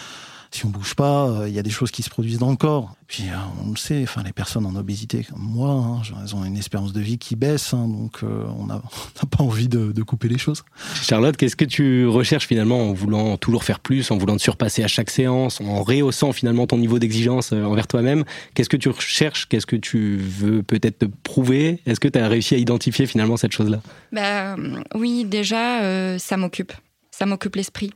si 0.56 0.64
on 0.64 0.70
bouge 0.70 0.94
pas, 0.94 1.28
il 1.28 1.42
euh, 1.42 1.48
y 1.50 1.58
a 1.58 1.62
des 1.62 1.70
choses 1.70 1.90
qui 1.90 2.02
se 2.02 2.08
produisent 2.08 2.38
dans 2.38 2.50
le 2.50 2.56
corps. 2.56 2.94
Puis 3.06 3.24
euh, 3.28 3.36
on 3.64 3.70
le 3.70 3.76
sait, 3.76 4.02
enfin 4.02 4.22
les 4.22 4.32
personnes 4.32 4.64
en 4.64 4.74
obésité 4.74 5.22
comme 5.22 5.42
moi, 5.42 5.70
hein, 5.70 6.02
elles 6.22 6.34
ont 6.34 6.44
une 6.44 6.56
espérance 6.56 6.92
de 6.92 7.00
vie 7.00 7.18
qui 7.18 7.36
baisse, 7.36 7.74
hein, 7.74 7.86
donc 7.86 8.20
euh, 8.22 8.44
on 8.58 8.66
n'a 8.66 8.80
pas 9.30 9.44
envie 9.44 9.68
de, 9.68 10.02
couper 10.02 10.28
les 10.28 10.38
choses. 10.38 10.64
Charlotte, 11.02 11.36
qu'est-ce 11.36 11.56
que 11.56 11.64
tu 11.64 12.06
recherches 12.06 12.46
finalement 12.46 12.88
en 12.90 12.92
voulant 12.92 13.36
toujours 13.36 13.64
faire 13.64 13.80
plus, 13.80 14.10
en 14.10 14.16
voulant 14.16 14.36
te 14.36 14.42
surpasser 14.42 14.82
à 14.82 14.88
chaque 14.88 15.10
séance, 15.10 15.60
en 15.60 15.82
rehaussant 15.82 16.32
finalement 16.32 16.66
ton 16.66 16.78
niveau 16.78 16.98
d'exigence 16.98 17.52
envers 17.52 17.86
toi-même? 17.86 18.24
Qu'est-ce 18.54 18.68
que 18.68 18.76
tu 18.76 18.88
recherches? 18.88 19.48
Qu'est-ce 19.48 19.66
que 19.66 19.76
tu 19.76 20.16
veux 20.16 20.62
peut-être 20.62 21.00
te 21.00 21.06
prouver? 21.24 21.82
Est-ce 21.86 22.00
que 22.00 22.08
tu 22.08 22.18
as 22.18 22.28
réussi 22.28 22.54
à 22.54 22.58
identifier 22.58 23.06
finalement 23.06 23.36
cette 23.36 23.52
chose-là? 23.52 23.80
Bah, 24.12 24.56
Oui, 24.94 25.24
déjà, 25.24 26.18
ça 26.18 26.36
m'occupe. 26.36 26.72
Ça 27.10 27.26
m'occupe 27.26 27.56
l'esprit. 27.56 27.90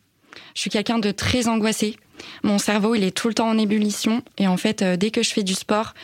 Je 0.54 0.60
suis 0.60 0.70
quelqu'un 0.70 0.98
de 0.98 1.10
très 1.10 1.48
angoissé. 1.48 1.96
Mon 2.42 2.58
cerveau, 2.58 2.94
il 2.94 3.04
est 3.04 3.10
tout 3.16 3.28
le 3.28 3.34
temps 3.34 3.48
en 3.48 3.58
ébullition. 3.58 4.22
Et 4.38 4.46
en 4.48 4.56
fait, 4.56 4.82
euh, 4.82 4.96
dès 4.96 5.10
que 5.10 5.22
je 5.22 5.30
fais 5.30 5.42
du 5.42 5.54
sport, 5.54 5.94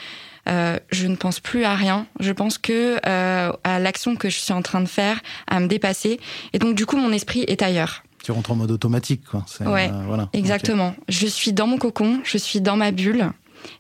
euh, 0.49 0.79
je 0.91 1.07
ne 1.07 1.17
pense 1.17 1.41
plus 1.41 1.65
à 1.65 1.75
rien. 1.75 2.07
Je 2.21 2.33
pense 2.33 2.59
que 2.59 2.99
euh, 3.07 3.53
à 3.65 3.79
l'action 3.79 4.17
que 4.17 4.29
je 4.29 4.39
suis 4.39 4.53
en 4.53 4.63
train 4.63 4.81
de 4.81 4.89
faire, 4.89 5.21
à 5.47 5.61
me 5.61 5.67
dépasser. 5.67 6.21
Et 6.53 6.59
donc, 6.59 6.75
du 6.75 6.87
coup, 6.87 6.97
mon 6.97 7.13
esprit 7.13 7.41
est 7.41 7.63
ailleurs. 7.63 8.03
Tu 8.23 8.33
rentres 8.33 8.51
en 8.51 8.57
mode 8.57 8.71
automatique, 8.71 9.23
quoi. 9.25 9.45
Ouais, 9.61 9.91
voilà. 10.07 10.29
exactement. 10.33 10.97
Je 11.09 11.29
suis 11.29 11.53
dans 11.53 11.69
mon 11.69 11.79
cocon, 11.79 12.21
je 12.25 12.39
suis 12.39 12.61
dans 12.61 12.77
ma 12.77 12.91
bulle, 12.91 13.31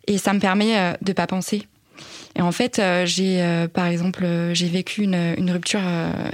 et 0.07 0.19
ça 0.19 0.33
me 0.35 0.39
permet 0.39 0.97
de 1.03 1.13
pas 1.13 1.27
penser. 1.27 1.67
Et 2.35 2.43
en 2.43 2.53
fait, 2.53 2.79
euh, 2.79 3.07
j'ai, 3.07 3.43
euh, 3.43 3.67
par 3.67 3.87
exemple, 3.87 4.25
euh, 4.25 4.53
j'ai 4.55 4.69
vécu 4.69 5.03
une, 5.03 5.51
rupture 5.51 5.81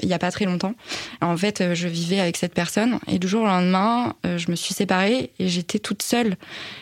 il 0.02 0.08
y 0.08 0.14
a 0.14 0.18
pas 0.18 0.30
très 0.30 0.44
longtemps. 0.44 0.74
En 1.20 1.36
fait, 1.36 1.74
je 1.74 1.88
vivais 1.88 2.20
avec 2.20 2.36
cette 2.36 2.54
personne 2.54 2.98
et 3.06 3.18
du 3.18 3.28
jour 3.28 3.42
au 3.42 3.46
lendemain, 3.46 4.14
je 4.24 4.50
me 4.50 4.56
suis 4.56 4.74
séparée 4.74 5.30
et 5.38 5.48
j'étais 5.48 5.78
toute 5.78 6.02
seule. 6.02 6.36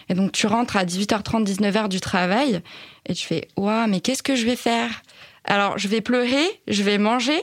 Et 0.09 0.15
donc, 0.15 0.33
tu 0.33 0.47
rentres 0.47 0.77
à 0.77 0.85
18h30, 0.85 1.45
19h 1.45 1.89
du 1.89 2.01
travail 2.01 2.61
et 3.07 3.15
tu 3.15 3.27
fais, 3.27 3.49
waouh, 3.57 3.89
mais 3.89 4.01
qu'est-ce 4.01 4.23
que 4.23 4.37
je 4.37 4.47
vais 4.47 4.57
faire? 4.57 5.03
Alors, 5.45 5.77
je 5.79 5.89
vais 5.89 6.01
pleurer, 6.01 6.45
je 6.69 6.83
vais 6.83 6.99
manger. 6.99 7.43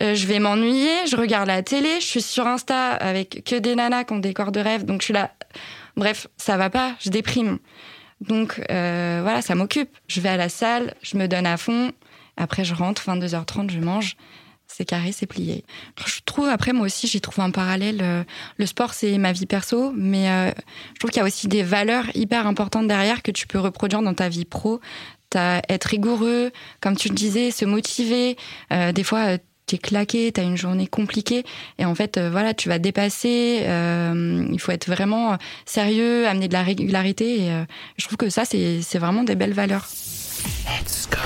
je 0.00 0.26
vais 0.26 0.38
m'ennuyer, 0.38 1.06
je 1.06 1.16
regarde 1.16 1.46
la 1.48 1.62
télé, 1.62 2.00
je 2.00 2.06
suis 2.06 2.22
sur 2.22 2.46
Insta 2.46 2.92
avec 2.92 3.44
que 3.44 3.56
des 3.56 3.74
nanas 3.74 4.04
qui 4.04 4.14
ont 4.14 4.18
des 4.18 4.32
corps 4.32 4.52
de 4.52 4.60
rêve, 4.60 4.84
donc 4.84 5.02
je 5.02 5.06
suis 5.06 5.14
là. 5.14 5.32
Bref, 5.96 6.26
ça 6.36 6.56
va 6.56 6.70
pas, 6.70 6.94
je 7.00 7.10
déprime. 7.10 7.58
Donc 8.28 8.60
euh, 8.70 9.20
voilà, 9.22 9.42
ça 9.42 9.54
m'occupe. 9.54 9.90
Je 10.06 10.20
vais 10.20 10.28
à 10.28 10.36
la 10.36 10.48
salle, 10.48 10.94
je 11.02 11.16
me 11.16 11.26
donne 11.26 11.46
à 11.46 11.56
fond. 11.56 11.92
Après, 12.36 12.64
je 12.64 12.74
rentre, 12.74 13.02
22h30, 13.10 13.70
je 13.70 13.80
mange. 13.80 14.16
C'est 14.66 14.86
carré, 14.86 15.12
c'est 15.12 15.26
plié. 15.26 15.64
Je 16.06 16.20
trouve, 16.24 16.48
après, 16.48 16.72
moi 16.72 16.86
aussi, 16.86 17.06
j'y 17.06 17.20
trouve 17.20 17.40
un 17.40 17.50
parallèle. 17.50 17.98
Euh, 18.00 18.24
le 18.56 18.64
sport, 18.64 18.94
c'est 18.94 19.18
ma 19.18 19.32
vie 19.32 19.44
perso, 19.44 19.92
mais 19.94 20.30
euh, 20.30 20.50
je 20.94 20.98
trouve 20.98 21.10
qu'il 21.10 21.20
y 21.20 21.22
a 21.22 21.26
aussi 21.26 21.46
des 21.46 21.62
valeurs 21.62 22.04
hyper 22.14 22.46
importantes 22.46 22.88
derrière 22.88 23.22
que 23.22 23.30
tu 23.30 23.46
peux 23.46 23.58
reproduire 23.58 24.00
dans 24.00 24.14
ta 24.14 24.28
vie 24.30 24.46
pro. 24.46 24.80
As, 25.34 25.62
être 25.68 25.84
rigoureux, 25.84 26.52
comme 26.80 26.96
tu 26.96 27.08
le 27.08 27.14
disais, 27.14 27.50
se 27.50 27.64
motiver. 27.64 28.36
des 28.70 29.02
fois, 29.02 29.38
t'es 29.66 29.78
claqué, 29.78 30.32
t'as 30.32 30.42
une 30.42 30.56
journée 30.56 30.86
compliquée 30.86 31.44
et 31.78 31.84
en 31.84 31.94
fait 31.94 32.18
euh, 32.18 32.30
voilà 32.30 32.54
tu 32.54 32.68
vas 32.68 32.78
dépasser. 32.78 33.60
Euh, 33.62 34.46
il 34.50 34.60
faut 34.60 34.72
être 34.72 34.88
vraiment 34.88 35.38
sérieux, 35.66 36.26
amener 36.26 36.48
de 36.48 36.52
la 36.52 36.62
régularité 36.62 37.44
et 37.44 37.52
euh, 37.52 37.64
je 37.96 38.06
trouve 38.06 38.16
que 38.16 38.30
ça 38.30 38.44
c'est 38.44 38.98
vraiment 38.98 39.24
des 39.24 39.34
belles 39.34 39.54
valeurs. 39.54 39.86
Let's 40.66 41.08
go. 41.10 41.18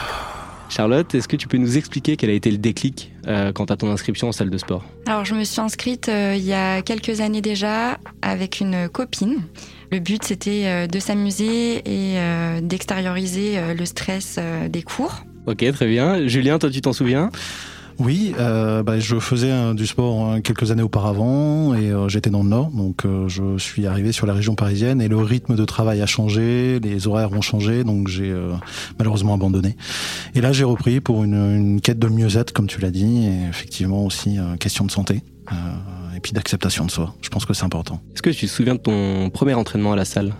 Charlotte, 0.69 1.15
est-ce 1.15 1.29
que 1.29 1.37
tu 1.37 1.49
peux 1.49 1.57
nous 1.57 1.79
expliquer 1.79 2.17
quel 2.17 2.29
a 2.29 2.35
été 2.35 2.51
le 2.51 2.59
déclic 2.59 3.13
quant 3.55 3.65
à 3.65 3.77
ton 3.77 3.91
inscription 3.91 4.29
en 4.29 4.33
salle 4.33 4.51
de 4.51 4.59
sport? 4.59 4.85
Alors 5.07 5.25
je 5.25 5.35
me 5.35 5.45
suis 5.45 5.61
inscrite 5.61 6.09
il 6.09 6.43
y 6.43 6.53
a 6.53 6.83
quelques 6.83 7.21
années 7.21 7.41
déjà 7.41 7.99
avec 8.21 8.61
une 8.61 8.89
copine. 8.89 9.43
Le 9.91 10.01
but 10.01 10.23
c'était 10.23 10.87
de 10.87 10.99
s'amuser 10.99 11.83
et 11.87 12.19
d'extérioriser 12.61 13.75
le 13.75 13.87
stress 13.87 14.39
des 14.69 14.83
cours. 14.83 15.23
Ok, 15.47 15.65
très 15.73 15.87
bien. 15.87 16.27
Julien, 16.27 16.59
toi 16.59 16.69
tu 16.69 16.83
t'en 16.83 16.93
souviens? 16.93 17.31
Oui, 17.99 18.35
euh, 18.39 18.83
bah, 18.83 18.99
je 18.99 19.19
faisais 19.19 19.51
euh, 19.51 19.73
du 19.73 19.87
sport 19.87 20.33
euh, 20.33 20.41
quelques 20.41 20.71
années 20.71 20.83
auparavant 20.83 21.75
et 21.75 21.93
j'étais 22.09 22.31
dans 22.31 22.43
le 22.43 22.49
Nord, 22.49 22.71
donc 22.71 23.05
je 23.27 23.59
suis 23.59 23.87
arrivé 23.87 24.13
sur 24.13 24.27
la 24.27 24.35
région 24.35 24.55
parisienne 24.55 25.01
et 25.01 25.09
le 25.09 25.17
rythme 25.17 25.57
de 25.57 25.65
travail 25.65 26.03
a 26.03 26.07
changé, 26.07 26.79
les 26.81 27.07
horaires 27.07 27.33
ont 27.33 27.41
changé, 27.41 27.85
donc 27.85 28.09
j'ai 28.09 28.35
malheureusement 28.99 29.35
abandonné. 29.35 29.77
Et 30.35 30.41
là, 30.41 30.53
j'ai 30.53 30.65
repris 30.65 31.01
pour 31.01 31.25
une, 31.25 31.35
une 31.35 31.81
quête 31.81 31.99
de 31.99 32.09
mieux-être, 32.09 32.53
comme 32.53 32.67
tu 32.67 32.81
l'as 32.81 32.91
dit, 32.91 33.27
et 33.27 33.49
effectivement 33.49 34.05
aussi 34.05 34.39
question 34.61 34.85
de 34.85 34.91
santé. 34.91 35.23
et 36.15 36.21
puis 36.21 36.33
d'acceptation 36.33 36.85
de 36.85 36.91
soi. 36.91 37.15
Je 37.23 37.29
pense 37.29 37.45
que 37.45 37.55
c'est 37.55 37.65
important. 37.65 38.01
Est-ce 38.15 38.23
que 38.23 38.31
tu 38.31 38.47
te 38.47 38.51
souviens 38.51 38.75
de 38.75 38.81
ton 38.81 39.31
premier 39.31 39.55
entraînement 39.55 39.93
à 39.93 39.97
la 39.97 40.05
salle? 40.05 40.35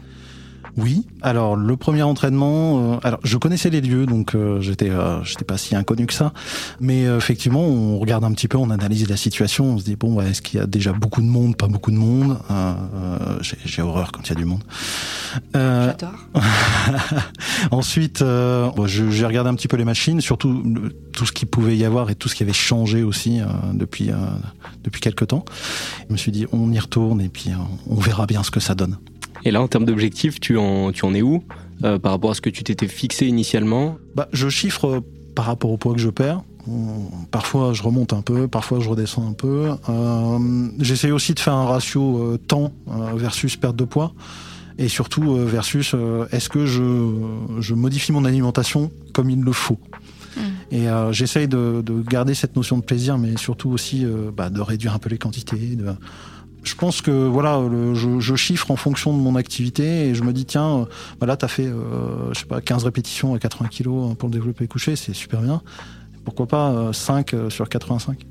Oui. 0.77 1.07
Alors 1.23 1.57
le 1.57 1.77
premier 1.77 2.03
entraînement, 2.03 2.95
euh, 2.95 2.97
alors 3.03 3.19
je 3.25 3.39
connaissais 3.39 3.71
les 3.71 3.81
lieux, 3.81 4.05
donc 4.05 4.35
euh, 4.35 4.61
j'étais 4.61 4.91
euh, 4.91 5.25
j'étais 5.25 5.45
pas 5.45 5.57
si 5.57 5.75
inconnu 5.75 6.07
que 6.07 6.13
ça. 6.13 6.33
Mais 6.81 7.05
effectivement, 7.05 7.65
on 7.65 7.99
regarde 7.99 8.25
un 8.25 8.33
petit 8.33 8.47
peu, 8.47 8.59
on 8.59 8.69
analyse 8.69 9.09
la 9.09 9.17
situation, 9.17 9.65
on 9.65 9.79
se 9.79 9.85
dit 9.85 9.97
bon, 9.97 10.21
est-ce 10.21 10.43
qu'il 10.43 10.61
y 10.61 10.63
a 10.63 10.67
déjà 10.67 10.93
beaucoup 10.93 11.23
de 11.23 11.27
monde, 11.27 11.57
pas 11.57 11.69
beaucoup 11.69 11.91
de 11.91 11.97
monde 11.97 12.39
J'ai 13.65 13.83
horreur 13.83 14.13
quand 14.13 14.23
il 14.27 14.29
y 14.31 14.33
a 14.33 14.35
du 14.37 14.45
monde. 14.45 14.63
J'adore. 15.55 16.11
Ensuite, 17.71 18.23
j'ai 18.23 19.27
regardé 19.27 19.49
un 19.49 19.55
petit 19.55 19.69
peu 19.69 19.77
les 19.77 19.85
machines, 19.85 20.21
surtout 20.21 20.63
tout 21.13 21.25
ce 21.25 21.33
qu'il 21.33 21.49
pouvait 21.49 21.77
y 21.77 21.85
avoir 21.85 22.11
et 22.11 22.15
tout 22.15 22.29
ce 22.29 22.35
qui 22.35 22.43
avait 22.43 22.53
changé 22.53 23.03
aussi 23.03 23.41
depuis 23.73 24.11
depuis 24.85 25.01
quelques 25.01 25.29
temps. 25.29 25.45
Je 26.09 26.13
me 26.13 26.19
suis 26.19 26.33
dit 26.33 26.47
on 26.53 26.71
y 26.71 26.79
retourne 26.79 27.21
et 27.23 27.29
puis 27.29 27.51
on 27.89 27.97
verra 27.97 28.27
bien 28.27 28.43
ce 28.43 28.51
que 28.51 28.61
ça 28.61 28.75
donne. 28.75 28.99
Et 29.45 29.51
là, 29.51 29.61
en 29.61 29.69
termes 29.69 29.85
d'objectifs, 29.85 30.41
tu 30.41 30.57
en, 30.57 30.93
tu 30.93 31.05
en 31.05 31.15
es 31.15 31.23
où 31.23 31.43
euh, 31.85 31.99
par 31.99 32.13
rapport 32.13 32.31
à 32.31 32.35
ce 32.35 32.41
que 32.41 32.51
tu 32.51 32.65
t'étais 32.65 32.89
fixé 32.89 33.27
initialement? 33.27 33.97
Bah, 34.15 34.29
Je 34.33 34.49
chiffre 34.49 34.87
euh, 34.87 35.01
par 35.35 35.45
rapport 35.45 35.71
au 35.71 35.77
poids 35.77 35.95
que 35.95 36.01
je 36.01 36.11
perds. 36.11 36.43
Parfois, 37.31 37.73
je 37.75 37.83
remonte 37.85 38.13
un 38.13 38.23
peu, 38.23 38.49
parfois, 38.49 38.81
je 38.81 38.89
redescends 38.89 39.29
un 39.29 39.35
peu. 39.35 39.71
Euh, 39.89 40.69
J'essaye 40.81 41.13
aussi 41.13 41.33
de 41.33 41.39
faire 41.39 41.55
un 41.55 41.65
ratio 41.65 42.19
euh, 42.19 42.39
temps 42.39 42.73
versus 43.15 43.57
perte 43.57 43.77
de 43.77 43.85
poids. 43.85 44.13
Et 44.79 44.89
surtout, 44.89 45.37
versus 45.37 45.95
est-ce 46.33 46.51
que 46.51 46.67
je, 46.67 46.83
je, 47.61 47.73
modifie 47.73 48.13
mon 48.13 48.27
alimentation 48.27 48.91
comme 49.15 49.31
il 49.31 49.41
le 49.41 49.53
faut? 49.53 49.79
Mmh. 50.37 50.41
Et 50.71 50.87
j'essaye 51.13 51.49
de, 51.49 51.83
de, 51.83 52.03
garder 52.03 52.35
cette 52.35 52.57
notion 52.57 52.77
de 52.77 52.83
plaisir, 52.83 53.17
mais 53.17 53.39
surtout 53.39 53.71
aussi 53.71 54.05
bah, 54.37 54.51
de 54.51 54.61
réduire 54.61 54.93
un 54.93 54.99
peu 54.99 55.09
les 55.09 55.17
quantités, 55.17 55.77
de, 55.77 55.87
je 56.67 56.75
pense 56.75 57.01
que 57.01 57.11
voilà, 57.11 57.63
je, 57.95 58.35
chiffre 58.37 58.71
en 58.71 58.77
fonction 58.77 59.17
de 59.17 59.23
mon 59.23 59.37
activité 59.37 60.09
et 60.09 60.15
je 60.15 60.23
me 60.23 60.33
dis 60.33 60.45
tiens, 60.45 60.81
euh, 60.81 60.85
bah 61.21 61.27
là 61.27 61.37
t'as 61.37 61.49
fait 61.49 61.67
euh, 61.67 62.33
je 62.35 62.41
sais 62.41 62.47
pas 62.47 62.61
15 62.61 62.85
répétitions 62.85 63.35
à 63.35 63.39
80 63.39 63.69
kilos 63.69 64.17
pour 64.17 64.29
le 64.29 64.33
développer 64.33 64.67
couché, 64.67 64.97
c'est 64.97 65.15
super 65.15 65.41
bien. 65.41 65.63
Pourquoi 66.25 66.47
pas 66.47 66.93
5 66.93 67.35
euh, 67.35 67.51
sur 67.51 67.69
85 67.69 68.27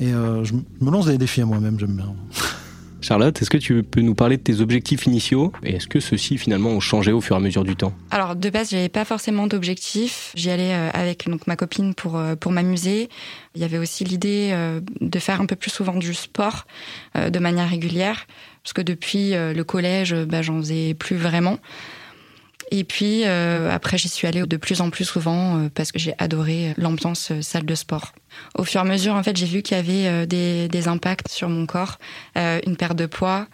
Et 0.00 0.08
je 0.08 0.54
me 0.54 0.90
lance 0.90 1.06
des 1.06 1.18
défis 1.18 1.42
à 1.42 1.46
moi-même, 1.46 1.78
j'aime 1.78 1.96
bien. 1.96 2.14
Charlotte, 3.08 3.40
est-ce 3.40 3.48
que 3.48 3.56
tu 3.56 3.82
peux 3.82 4.02
nous 4.02 4.14
parler 4.14 4.36
de 4.36 4.42
tes 4.42 4.60
objectifs 4.60 5.06
initiaux 5.06 5.50
et 5.64 5.76
est-ce 5.76 5.86
que 5.86 5.98
ceux-ci 5.98 6.36
finalement 6.36 6.68
ont 6.68 6.80
changé 6.80 7.10
au 7.10 7.22
fur 7.22 7.36
et 7.36 7.38
à 7.38 7.40
mesure 7.40 7.64
du 7.64 7.74
temps? 7.74 7.94
Alors 8.10 8.36
de 8.36 8.50
base, 8.50 8.68
j'avais 8.68 8.90
pas 8.90 9.06
forcément 9.06 9.46
d'objectifs. 9.46 10.30
J'y 10.34 10.50
allais 10.50 10.74
euh, 10.74 10.90
avec 10.92 11.26
donc 11.26 11.46
ma 11.46 11.56
copine 11.56 11.94
pour 11.94 12.18
euh, 12.18 12.36
pour 12.36 12.52
m'amuser. 12.52 13.08
Il 13.54 13.62
y 13.62 13.64
avait 13.64 13.78
aussi 13.78 14.04
l'idée 14.04 14.50
euh, 14.52 14.82
de 15.00 15.18
faire 15.18 15.40
un 15.40 15.46
peu 15.46 15.56
plus 15.56 15.70
souvent 15.70 15.94
du 15.94 16.12
sport 16.12 16.66
de 17.14 17.38
manière 17.38 17.70
régulière 17.70 18.26
parce 18.62 18.74
que 18.74 18.82
depuis 18.82 19.32
le 19.32 19.62
collège, 19.62 20.14
bah, 20.14 20.42
j'en 20.42 20.58
faisais 20.58 20.92
plus 20.92 21.16
vraiment. 21.16 21.58
Et 22.70 22.84
puis 22.84 23.24
après, 23.24 23.98
j'y 23.98 24.08
suis 24.08 24.26
allée 24.26 24.42
de 24.42 24.56
plus 24.56 24.80
en 24.80 24.90
plus 24.90 25.04
souvent 25.04 25.68
parce 25.74 25.92
que 25.92 25.98
j'ai 25.98 26.14
adoré 26.18 26.74
l'ambiance 26.76 27.32
salle 27.40 27.64
de 27.64 27.74
sport. 27.74 28.12
Au 28.56 28.64
fur 28.64 28.80
et 28.80 28.84
à 28.84 28.86
mesure, 28.86 29.14
en 29.14 29.22
fait, 29.22 29.36
j'ai 29.36 29.46
vu 29.46 29.62
qu'il 29.62 29.76
y 29.76 29.80
avait 29.80 30.26
des, 30.26 30.68
des, 30.68 30.88
impacts 30.88 31.28
sur 31.28 31.48
mon 31.48 31.66
corps, 31.66 31.98
une 32.36 32.76
perte 32.76 32.96
de 32.96 33.06
poids, 33.06 33.46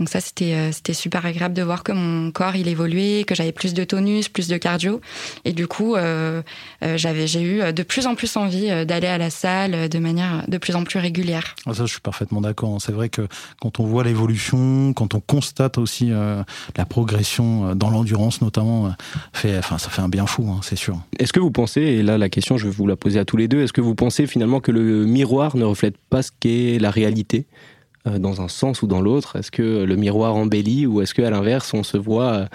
donc 0.00 0.08
ça, 0.08 0.20
c'était 0.20 0.54
euh, 0.54 0.72
c'était 0.72 0.94
super 0.94 1.26
agréable 1.26 1.54
de 1.54 1.62
voir 1.62 1.84
que 1.84 1.92
mon 1.92 2.30
corps 2.30 2.56
il 2.56 2.68
évoluait, 2.68 3.24
que 3.24 3.34
j'avais 3.34 3.52
plus 3.52 3.74
de 3.74 3.84
tonus, 3.84 4.30
plus 4.30 4.48
de 4.48 4.56
cardio, 4.56 5.02
et 5.44 5.52
du 5.52 5.66
coup, 5.66 5.94
euh, 5.94 6.40
euh, 6.82 6.96
j'avais 6.96 7.26
j'ai 7.26 7.42
eu 7.42 7.72
de 7.72 7.82
plus 7.82 8.06
en 8.06 8.14
plus 8.14 8.38
envie 8.38 8.68
d'aller 8.86 9.08
à 9.08 9.18
la 9.18 9.28
salle 9.28 9.90
de 9.90 9.98
manière 9.98 10.44
de 10.48 10.56
plus 10.56 10.74
en 10.74 10.84
plus 10.84 10.98
régulière. 10.98 11.54
Ah, 11.66 11.74
ça, 11.74 11.84
je 11.84 11.92
suis 11.92 12.00
parfaitement 12.00 12.40
d'accord. 12.40 12.80
C'est 12.80 12.92
vrai 12.92 13.10
que 13.10 13.28
quand 13.60 13.78
on 13.78 13.84
voit 13.84 14.02
l'évolution, 14.02 14.94
quand 14.94 15.14
on 15.14 15.20
constate 15.20 15.76
aussi 15.76 16.10
la 16.10 16.86
progression 16.86 17.74
dans 17.74 17.90
l'endurance 17.90 18.40
notamment, 18.40 18.94
fait, 19.34 19.58
enfin, 19.58 19.76
ça 19.76 19.90
fait 19.90 20.00
un 20.00 20.08
bien 20.08 20.26
fou, 20.26 20.48
hein, 20.50 20.60
c'est 20.62 20.76
sûr. 20.76 20.98
Est-ce 21.18 21.34
que 21.34 21.40
vous 21.40 21.50
pensez, 21.50 21.82
et 21.82 22.02
là 22.02 22.16
la 22.16 22.30
question, 22.30 22.56
je 22.56 22.64
vais 22.64 22.72
vous 22.72 22.86
la 22.86 22.96
poser 22.96 23.18
à 23.18 23.26
tous 23.26 23.36
les 23.36 23.48
deux, 23.48 23.62
est-ce 23.62 23.74
que 23.74 23.82
vous 23.82 23.94
pensez 23.94 24.26
finalement 24.26 24.60
que 24.60 24.72
le 24.72 25.04
miroir 25.04 25.56
ne 25.56 25.64
reflète 25.64 25.96
pas 26.08 26.22
ce 26.22 26.30
qu'est 26.40 26.78
la 26.78 26.90
réalité? 26.90 27.44
euh, 27.50 27.79
dans 28.06 28.40
un 28.40 28.48
sens 28.48 28.82
ou 28.82 28.86
dans 28.86 29.00
l'autre 29.00 29.36
Est-ce 29.36 29.50
que 29.50 29.84
le 29.84 29.96
miroir 29.96 30.34
embellit 30.34 30.86
ou 30.86 31.02
est-ce 31.02 31.14
qu'à 31.14 31.30
l'inverse, 31.30 31.74
on 31.74 31.82
se 31.82 31.96
voit 31.96 32.46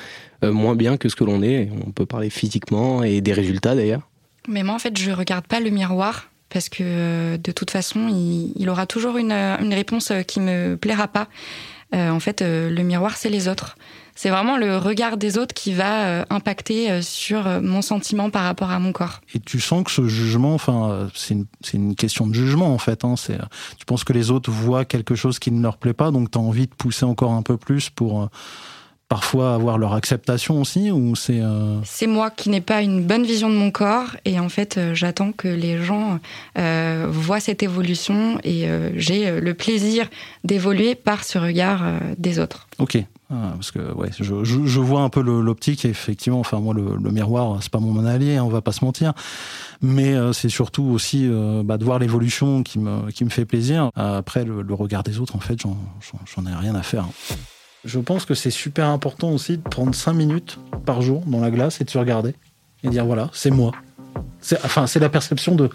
euh, 0.43 0.51
moins 0.51 0.75
bien 0.75 0.97
que 0.97 1.09
ce 1.09 1.15
que 1.15 1.23
l'on 1.23 1.41
est? 1.43 1.69
On 1.85 1.91
peut 1.91 2.05
parler 2.05 2.29
physiquement 2.29 3.03
et 3.03 3.21
des 3.21 3.33
résultats 3.33 3.75
d'ailleurs. 3.75 4.01
Mais 4.47 4.63
moi, 4.63 4.75
en 4.75 4.79
fait, 4.79 4.97
je 4.97 5.11
regarde 5.11 5.45
pas 5.45 5.59
le 5.59 5.69
miroir 5.69 6.29
parce 6.49 6.69
que 6.69 6.83
euh, 6.83 7.37
de 7.37 7.51
toute 7.51 7.71
façon, 7.71 8.07
il, 8.07 8.69
aura 8.69 8.85
toujours 8.85 9.17
une, 9.17 9.33
réponse 9.73 10.11
qui 10.27 10.39
me 10.39 10.75
plaira 10.75 11.07
pas. 11.07 11.27
en 11.93 12.19
fait, 12.19 12.41
le 12.41 12.81
miroir, 12.81 13.17
c'est 13.17 13.29
les 13.29 13.47
autres 13.47 13.77
c'est 14.15 14.29
vraiment 14.29 14.57
le 14.57 14.77
regard 14.77 15.17
des 15.17 15.37
autres 15.37 15.53
qui 15.53 15.73
va 15.73 16.05
euh, 16.05 16.25
impacter 16.29 16.89
euh, 16.89 17.01
sur 17.01 17.45
euh, 17.45 17.59
mon 17.61 17.81
sentiment 17.81 18.29
par 18.29 18.43
rapport 18.43 18.71
à 18.71 18.79
mon 18.79 18.93
corps. 18.93 19.19
Et 19.33 19.39
tu 19.39 19.59
sens 19.59 19.83
que 19.83 19.91
ce 19.91 20.07
jugement, 20.07 20.53
enfin, 20.53 21.09
c'est 21.13 21.35
une, 21.73 21.95
question 21.95 22.25
de 22.25 22.33
jugement 22.33 22.73
en 22.73 22.77
fait. 22.77 23.03
Hein, 23.03 23.15
tu 23.77 23.85
penses 23.85 24.05
que 24.05 24.13
les 24.13 24.31
autres 24.31 24.49
voient 24.49 24.85
quelque 24.85 25.15
chose 25.15 25.37
qui 25.37 25.51
ne 25.51 25.61
leur 25.61 25.77
plaît 25.77 25.93
pas, 25.93 26.11
donc 26.11 26.31
tu 26.31 26.37
as 26.37 26.41
envie 26.41 26.67
de 26.67 26.73
pousser 26.73 27.05
encore 27.05 27.33
un 27.33 27.41
peu 27.41 27.57
plus 27.57 27.89
pour 27.89 28.29
parfois 29.15 29.53
avoir 29.53 29.77
leur 29.77 29.93
acceptation 29.93 30.59
aussi 30.59 30.91
ou 30.91 31.15
c'est 31.15 31.41
c'est 31.85 32.07
moi 32.07 32.29
qui 32.29 32.49
n'ai 32.49 32.59
pas 32.59 32.81
une 32.81 33.01
bonne 33.01 33.23
vision 33.23 33.49
de 33.49 33.55
mon 33.55 33.71
corps 33.71 34.17
et 34.25 34.41
en 34.41 34.49
fait 34.49 34.77
j'attends 34.93 35.31
que 35.31 35.47
les 35.47 35.81
gens 35.81 36.19
voient 36.55 37.39
cette 37.39 37.63
évolution 37.63 38.37
et 38.43 38.67
j'ai 38.95 39.39
le 39.39 39.53
plaisir 39.53 40.09
d'évoluer 40.43 40.95
par 40.95 41.23
ce 41.23 41.37
regard 41.37 41.81
des 42.17 42.39
autres. 42.39 42.67
Ok 42.77 42.97
ah, 43.31 43.53
parce 43.55 43.71
que 43.71 43.79
ouais, 43.93 44.09
je, 44.19 44.43
je, 44.43 44.79
vois 44.79 45.01
un 45.01 45.09
peu 45.09 45.21
l'optique 45.21 45.83
et 45.83 45.89
effectivement, 45.89 46.39
enfin 46.39 46.59
moi 46.59 46.75
le, 46.75 46.95
le 47.01 47.09
miroir 47.09 47.57
c'est 47.59 47.71
pas 47.71 47.79
mon 47.79 48.05
allié, 48.05 48.37
hein, 48.37 48.43
on 48.43 48.49
va 48.49 48.61
pas 48.61 48.71
se 48.71 48.85
mentir, 48.85 49.13
mais 49.81 50.13
euh, 50.13 50.31
c'est 50.31 50.49
surtout 50.49 50.83
aussi 50.83 51.27
euh, 51.27 51.63
bah, 51.65 51.79
de 51.79 51.83
voir 51.83 51.97
l'évolution 51.97 52.61
qui 52.61 52.77
me 52.77 53.09
qui 53.09 53.25
me 53.25 53.31
fait 53.31 53.45
plaisir. 53.45 53.89
Après 53.95 54.45
le, 54.45 54.61
regard 54.75 55.01
des 55.01 55.19
autres, 55.19 55.35
en 55.35 55.39
fait, 55.39 55.59
j'en 55.59 56.45
ai 56.45 56.53
rien 56.53 56.75
à 56.75 56.83
faire. 56.83 57.07
Je 57.85 57.99
pense 57.99 58.25
que 58.25 58.33
c'est 58.33 58.51
super 58.51 58.87
important 58.87 59.29
aussi 59.29 59.57
de 59.57 59.61
prendre 59.61 59.93
5 59.93 60.13
minutes 60.13 60.59
par 60.85 61.01
jour 61.01 61.23
dans 61.25 61.39
la 61.39 61.51
glace 61.51 61.81
et 61.81 61.83
de 61.83 61.89
se 61.89 61.97
regarder 61.97 62.33
et 62.83 62.89
dire 62.89 63.05
voilà, 63.05 63.29
c'est 63.33 63.51
moi. 63.51 63.71
C'est 64.41 64.63
enfin 64.65 64.87
c'est 64.87 64.99
la 64.99 65.09
perception 65.09 65.55
de 65.55 65.69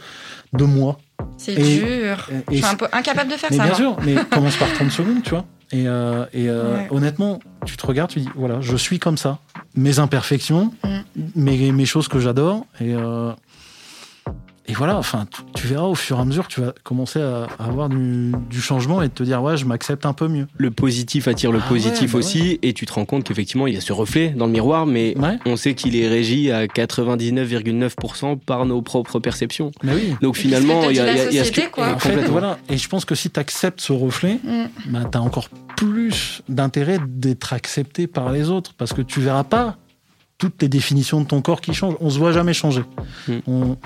de 0.52 0.64
moi. 0.64 0.98
C'est 1.36 1.54
dur. 1.54 2.28
je 2.50 2.56
suis 2.56 2.64
un 2.64 2.74
peu 2.74 2.86
incapable 2.92 3.30
de 3.30 3.36
faire 3.36 3.52
ça. 3.52 3.64
Bien 3.64 3.74
sûr, 3.74 3.96
mais 4.04 4.16
commence 4.30 4.56
par 4.56 4.72
30 4.72 4.90
secondes, 4.90 5.22
tu 5.22 5.30
vois. 5.30 5.44
Et, 5.72 5.86
euh, 5.86 6.24
et 6.32 6.48
euh, 6.48 6.78
honnêtement, 6.90 7.38
tu 7.64 7.76
te 7.76 7.86
regardes, 7.86 8.10
tu 8.10 8.20
dis 8.20 8.28
voilà, 8.34 8.60
je 8.60 8.76
suis 8.76 8.98
comme 8.98 9.16
ça. 9.16 9.38
Mes 9.76 10.00
imperfections, 10.00 10.72
mm. 10.82 11.20
mes, 11.36 11.72
mes 11.72 11.86
choses 11.86 12.08
que 12.08 12.18
j'adore. 12.18 12.66
Et, 12.80 12.94
euh, 12.94 13.32
et 14.66 14.72
voilà, 14.72 14.96
enfin, 14.98 15.26
tu, 15.54 15.66
verras 15.66 15.86
au 15.86 15.94
fur 15.94 16.18
et 16.18 16.20
à 16.20 16.24
mesure 16.24 16.46
que 16.46 16.52
tu 16.52 16.60
vas 16.60 16.72
commencer 16.84 17.20
à, 17.20 17.48
avoir 17.58 17.88
du, 17.88 18.32
changement 18.60 19.02
et 19.02 19.08
te 19.08 19.22
dire, 19.22 19.42
ouais, 19.42 19.56
je 19.56 19.64
m'accepte 19.64 20.06
un 20.06 20.12
peu 20.12 20.28
mieux. 20.28 20.46
Le 20.56 20.70
positif 20.70 21.26
attire 21.28 21.50
le 21.50 21.60
ah 21.64 21.68
positif 21.68 22.12
bah 22.12 22.18
aussi, 22.18 22.58
et 22.62 22.72
tu 22.72 22.86
te 22.86 22.92
rends 22.92 23.04
compte 23.04 23.24
qu'effectivement, 23.24 23.66
il 23.66 23.74
y 23.74 23.76
a 23.76 23.80
ce 23.80 23.92
reflet 23.92 24.28
dans 24.28 24.46
le 24.46 24.52
miroir, 24.52 24.86
mais 24.86 25.14
on 25.46 25.56
sait 25.56 25.74
qu'il 25.74 25.96
est 25.96 26.06
régi 26.06 26.50
à 26.50 26.66
99,9% 26.66 28.38
par 28.38 28.66
nos 28.66 28.82
propres 28.82 29.18
perceptions. 29.18 29.72
oui. 29.82 30.14
Donc 30.20 30.36
finalement, 30.36 30.88
il 30.88 30.96
y 30.96 31.00
a, 31.00 31.30
y 31.30 31.38
a, 31.38 31.44
ce 31.44 31.80
En 31.80 31.98
fait, 31.98 32.28
voilà. 32.28 32.58
Et 32.68 32.76
je 32.76 32.88
pense 32.88 33.04
que 33.04 33.14
si 33.14 33.30
tu 33.30 33.40
acceptes 33.40 33.80
ce 33.80 33.92
reflet, 33.92 34.38
mm. 34.44 34.64
bah, 34.90 35.00
tu 35.10 35.18
as 35.18 35.22
encore 35.22 35.48
plus 35.76 36.42
d'intérêt 36.48 36.98
d'être 37.08 37.52
accepté 37.54 38.06
par 38.06 38.30
les 38.30 38.50
autres, 38.50 38.74
parce 38.76 38.92
que 38.92 39.02
tu 39.02 39.20
verras 39.20 39.44
pas 39.44 39.78
toutes 40.40 40.62
les 40.62 40.68
définitions 40.68 41.20
de 41.20 41.26
ton 41.26 41.42
corps 41.42 41.60
qui 41.60 41.74
changent. 41.74 41.96
On 42.00 42.08
se 42.08 42.18
voit 42.18 42.32
jamais 42.32 42.54
changer. 42.54 42.82
Hmm. 43.28 43.38
On, 43.46 43.76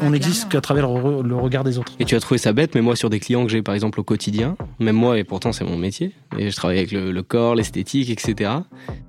ah, 0.00 0.10
n'existe 0.10 0.44
bah, 0.44 0.48
qu'à 0.50 0.60
travers 0.60 0.88
le, 0.88 1.36
regard 1.36 1.62
des 1.62 1.78
autres. 1.78 1.92
Et 2.00 2.04
tu 2.04 2.16
as 2.16 2.20
trouvé 2.20 2.38
ça 2.38 2.52
bête, 2.52 2.74
mais 2.74 2.82
moi, 2.82 2.96
sur 2.96 3.08
des 3.08 3.20
clients 3.20 3.44
que 3.44 3.52
j'ai, 3.52 3.62
par 3.62 3.74
exemple, 3.74 4.00
au 4.00 4.02
quotidien, 4.02 4.56
même 4.80 4.96
moi, 4.96 5.16
et 5.18 5.24
pourtant 5.24 5.52
c'est 5.52 5.64
mon 5.64 5.78
métier, 5.78 6.12
et 6.36 6.50
je 6.50 6.56
travaille 6.56 6.78
avec 6.78 6.90
le, 6.90 7.22
corps, 7.22 7.54
l'esthétique, 7.54 8.10
etc., 8.10 8.50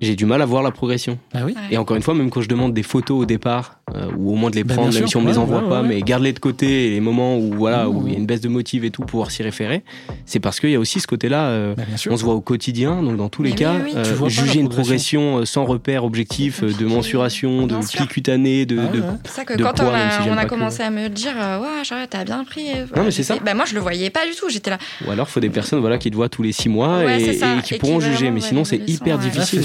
j'ai 0.00 0.14
du 0.14 0.24
mal 0.24 0.40
à 0.40 0.46
voir 0.46 0.62
la 0.62 0.70
progression. 0.70 1.18
Ah 1.34 1.44
oui 1.44 1.54
et 1.70 1.76
encore 1.76 1.96
une 1.96 2.02
fois, 2.02 2.14
même 2.14 2.30
quand 2.30 2.40
je 2.40 2.48
demande 2.48 2.72
des 2.72 2.84
photos 2.84 3.22
au 3.22 3.26
départ, 3.26 3.80
euh, 3.94 4.10
ou 4.16 4.32
au 4.32 4.34
moins 4.34 4.50
de 4.50 4.56
les 4.56 4.64
bah, 4.64 4.74
prendre, 4.74 4.94
même 4.94 5.06
si 5.06 5.16
on 5.16 5.20
me 5.20 5.28
les 5.28 5.36
envoie 5.36 5.68
pas, 5.68 5.82
mais 5.82 6.00
garde-les 6.00 6.32
de 6.32 6.38
côté, 6.38 6.90
les 6.90 7.00
moments 7.00 7.36
où 7.36 7.52
voilà 7.52 7.88
où 7.90 8.06
il 8.06 8.12
y 8.12 8.16
a 8.16 8.18
une 8.18 8.24
baisse 8.24 8.40
de 8.40 8.48
motive 8.48 8.84
et 8.84 8.90
tout, 8.90 9.02
pouvoir 9.02 9.30
s'y 9.30 9.42
référer, 9.42 9.82
c'est 10.24 10.40
parce 10.40 10.58
qu'il 10.58 10.70
y 10.70 10.74
a 10.74 10.80
aussi 10.80 11.00
ce 11.00 11.06
côté-là, 11.06 11.48
euh, 11.48 11.74
bah, 11.74 11.82
on 12.10 12.16
se 12.16 12.24
voit 12.24 12.34
au 12.34 12.40
quotidien, 12.40 13.02
donc 13.02 13.18
dans 13.18 13.28
tous 13.28 13.42
les 13.42 13.52
cas, 13.52 13.74
euh, 13.74 14.28
juger 14.28 14.60
une 14.60 14.70
progression 14.70 15.44
sans 15.44 15.64
repère 15.66 16.04
objectif 16.04 16.64
de 16.64 16.86
mensuration, 16.86 17.66
de 17.66 17.76
pli 17.76 18.06
cutané, 18.06 18.64
de, 18.64 18.78
ah 18.78 19.16
C'est 19.24 19.32
ça 19.32 19.44
que 19.44 19.54
quand 19.62 19.80
on 19.80 20.36
a, 20.36 20.46
commencé 20.46 20.82
à 20.82 20.90
me 20.90 21.08
dire, 21.08 21.34
ouais, 21.34 21.84
Charlotte, 21.84 22.08
t'as 22.08 22.24
bien 22.24 22.44
pris. 22.44 22.68
Non, 22.96 23.04
mais 23.04 23.10
c'est 23.10 23.22
ça. 23.22 23.36
Bah, 23.44 23.54
moi, 23.54 23.64
je 23.66 23.74
le 23.74 23.80
voyais 23.80 24.10
pas 24.10 24.26
du 24.26 24.34
tout. 24.34 24.48
J'étais 24.48 24.70
là. 24.70 24.78
Ou 25.06 25.10
alors, 25.10 25.26
il 25.28 25.32
faut 25.32 25.40
des 25.40 25.50
personnes 25.50 25.80
voilà, 25.80 25.98
qui 25.98 26.10
te 26.10 26.16
voient 26.16 26.28
tous 26.28 26.42
les 26.42 26.52
six 26.52 26.68
mois 26.68 27.04
et, 27.04 27.36
qui 27.62 27.78
pourront 27.78 28.00
juger. 28.00 28.30
Mais 28.30 28.40
sinon, 28.40 28.64
c'est 28.64 28.80
hyper 28.88 29.18
difficile. 29.18 29.64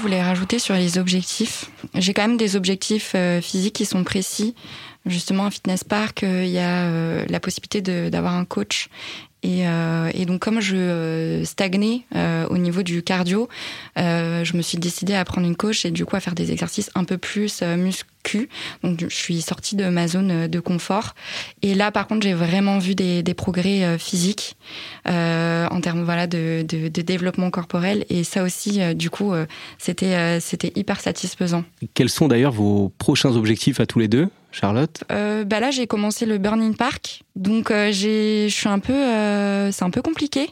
Voulais 0.00 0.22
rajouter 0.22 0.58
sur 0.58 0.74
les 0.74 0.98
objectifs. 0.98 1.70
J'ai 1.94 2.14
quand 2.14 2.26
même 2.26 2.36
des 2.36 2.56
objectifs 2.56 3.12
euh, 3.14 3.40
physiques 3.40 3.74
qui 3.74 3.86
sont 3.86 4.04
précis. 4.04 4.54
Justement, 5.06 5.46
à 5.46 5.50
Fitness 5.50 5.84
Park, 5.84 6.22
euh, 6.22 6.44
il 6.44 6.50
y 6.50 6.58
a 6.58 6.84
euh, 6.84 7.24
la 7.28 7.40
possibilité 7.40 7.80
d'avoir 8.10 8.34
un 8.34 8.44
coach 8.44 8.88
et, 9.42 10.26
donc 10.26 10.40
comme 10.40 10.60
je 10.60 11.42
stagnais 11.44 12.02
au 12.50 12.58
niveau 12.58 12.82
du 12.82 13.02
cardio, 13.02 13.48
je 13.96 14.56
me 14.56 14.62
suis 14.62 14.78
décidée 14.78 15.14
à 15.14 15.24
prendre 15.24 15.46
une 15.46 15.56
coach 15.56 15.84
et 15.84 15.90
du 15.90 16.04
coup 16.04 16.16
à 16.16 16.20
faire 16.20 16.34
des 16.34 16.52
exercices 16.52 16.90
un 16.94 17.04
peu 17.04 17.16
plus 17.16 17.60
euh, 17.62 17.76
Donc 18.82 19.00
je 19.00 19.14
suis 19.14 19.40
sortie 19.42 19.76
de 19.76 19.88
ma 19.88 20.08
zone 20.08 20.46
de 20.46 20.60
confort. 20.60 21.14
Et 21.62 21.74
là 21.74 21.90
par 21.90 22.06
contre 22.06 22.22
j'ai 22.22 22.34
vraiment 22.34 22.78
vu 22.78 22.94
des, 22.94 23.22
des 23.22 23.34
progrès 23.34 23.98
physiques 23.98 24.56
en 25.06 25.80
termes 25.82 26.04
voilà 26.04 26.26
de, 26.26 26.64
de, 26.68 26.88
de, 26.88 27.02
développement 27.02 27.50
corporel. 27.50 28.04
Et 28.08 28.24
ça 28.24 28.42
aussi 28.42 28.94
du 28.94 29.10
coup 29.10 29.32
c'était 29.78 30.40
c'était 30.40 30.72
hyper 30.76 31.00
satisfaisant. 31.00 31.64
Quels 31.94 32.10
sont 32.10 32.28
d'ailleurs 32.28 32.52
vos 32.52 32.92
prochains 32.98 33.34
objectifs 33.36 33.80
à 33.80 33.86
tous 33.86 33.98
les 33.98 34.08
deux 34.08 34.28
Charlotte? 34.52 35.04
Euh, 35.12 35.44
bah 35.44 35.60
Là, 35.60 35.70
j'ai 35.70 35.86
commencé 35.86 36.26
le 36.26 36.38
Burning 36.38 36.74
Park. 36.74 37.22
Donc, 37.36 37.70
euh, 37.70 37.92
je 37.92 38.48
suis 38.48 38.68
un 38.68 38.78
peu. 38.78 38.92
Euh, 38.92 39.70
c'est 39.72 39.84
un 39.84 39.90
peu 39.90 40.02
compliqué. 40.02 40.50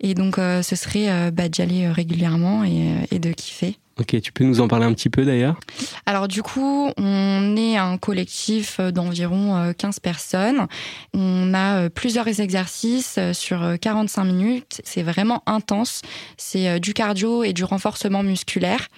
Et 0.00 0.14
donc, 0.14 0.38
euh, 0.38 0.62
ce 0.62 0.76
serait 0.76 1.30
bah, 1.30 1.48
d'y 1.48 1.60
aller 1.60 1.88
régulièrement 1.88 2.64
et, 2.64 2.94
et, 3.10 3.18
de 3.18 3.32
kiffer. 3.32 3.76
Ok, 4.00 4.20
tu 4.22 4.32
peux 4.32 4.44
nous 4.44 4.60
en 4.60 4.68
parler 4.68 4.86
un 4.86 4.94
petit 4.94 5.10
peu 5.10 5.26
d'ailleurs? 5.26 5.60
Alors, 6.06 6.26
du 6.26 6.42
coup, 6.42 6.90
on 6.96 7.56
est 7.56 7.76
un 7.76 7.98
collectif 7.98 8.80
d'environ 8.80 9.74
15 9.76 10.00
personnes. 10.00 10.66
On 11.12 11.52
a 11.52 11.90
plusieurs 11.90 12.40
exercices 12.40 13.18
sur 13.32 13.62
45 13.78 14.24
minutes. 14.24 14.80
C'est 14.84 15.02
vraiment 15.02 15.42
intense. 15.44 16.00
C'est 16.38 16.80
du 16.80 16.94
cardio 16.94 17.44
et 17.44 17.52
du 17.52 17.62
renforcement 17.62 18.22
musculaire. 18.22 18.88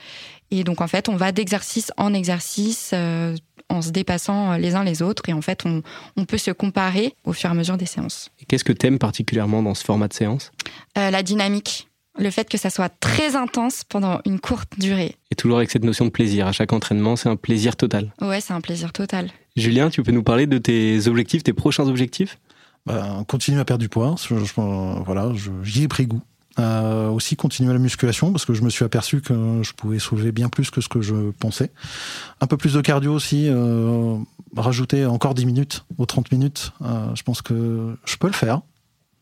Et 0.53 0.63
donc, 0.63 0.81
en 0.81 0.87
fait, 0.87 1.09
on 1.09 1.17
va 1.17 1.33
d'exercice 1.33 1.91
en 1.97 2.15
exercice 2.15 2.95
en 3.73 3.83
se 3.83 3.91
dépassant 3.91 4.57
les 4.57 4.75
uns 4.75 4.85
les 4.85 5.03
autres. 5.03 5.23
Et 5.29 5.33
en 5.33 5.43
fait, 5.43 5.65
on, 5.65 5.83
peut 6.25 6.39
se 6.39 6.51
comparer 6.51 7.15
au 7.25 7.33
fur 7.33 7.49
et 7.49 7.53
à 7.53 7.55
mesure 7.55 7.77
des 7.77 7.87
séances. 7.87 8.31
Qu'est-ce 8.47 8.65
que 8.65 8.73
tu 8.73 8.87
aimes 8.87 8.99
particulièrement 8.99 9.63
dans 9.63 9.75
ce 9.75 9.85
format 9.85 10.09
de 10.09 10.15
séance? 10.15 10.53
Euh, 10.97 11.11
La 11.11 11.23
dynamique. 11.23 11.89
Le 12.19 12.31
fait 12.31 12.49
que 12.49 12.59
ça 12.59 12.69
soit 12.69 12.91
très 13.01 13.37
intense 13.37 13.85
pendant 13.85 14.21
une 14.27 14.39
courte 14.39 14.79
durée. 14.79 15.17
Et 15.31 15.35
toujours 15.35 15.57
avec 15.57 15.71
cette 15.71 15.85
notion 15.85 16.05
de 16.05 16.11
plaisir. 16.11 16.47
À 16.47 16.53
chaque 16.53 16.73
entraînement, 16.73 17.17
c'est 17.17 17.29
un 17.29 17.37
plaisir 17.37 17.75
total. 17.77 18.13
Ouais, 18.21 18.41
c'est 18.41 18.53
un 18.53 18.61
plaisir 18.61 18.93
total. 18.93 19.31
Julien, 19.57 19.89
tu 19.89 20.03
peux 20.03 20.13
nous 20.13 20.23
parler 20.23 20.47
de 20.47 20.59
tes 20.59 21.09
objectifs, 21.09 21.43
tes 21.43 21.53
prochains 21.55 21.89
objectifs? 21.89 22.39
Bah, 22.85 23.25
Continuer 23.29 23.61
à 23.61 23.65
perdre 23.65 23.81
du 23.81 23.89
poids. 23.89 24.15
Je, 24.29 24.35
voilà, 25.05 25.33
j'y 25.63 25.85
ai 25.85 25.89
pris 25.89 26.07
goût. 26.07 26.23
Euh, 26.59 27.09
aussi 27.09 27.35
continuer 27.35 27.73
la 27.73 27.79
musculation 27.79 28.31
parce 28.31 28.45
que 28.45 28.53
je 28.53 28.61
me 28.61 28.69
suis 28.69 28.85
aperçu 28.85 29.23
que 29.23 29.63
je 29.63 29.73
pouvais 29.73 29.99
soulever 29.99 30.33
bien 30.33 30.51
plus 30.51 30.71
que 30.71 30.83
ce 30.83 30.89
que 30.89 31.01
je 31.01 31.31
pensais. 31.31 31.71
Un 32.43 32.47
peu 32.47 32.59
plus 32.59 32.75
de 32.75 32.81
cardio 32.83 33.15
aussi, 33.15 33.47
euh, 33.49 34.19
rajouter 34.55 35.07
encore 35.07 35.33
10 35.33 35.47
minutes 35.47 35.85
aux 35.97 36.05
30 36.05 36.31
minutes. 36.31 36.73
Euh, 36.83 37.15
je 37.15 37.23
pense 37.23 37.41
que 37.41 37.97
je 38.05 38.17
peux 38.17 38.27
le 38.27 38.35
faire, 38.35 38.61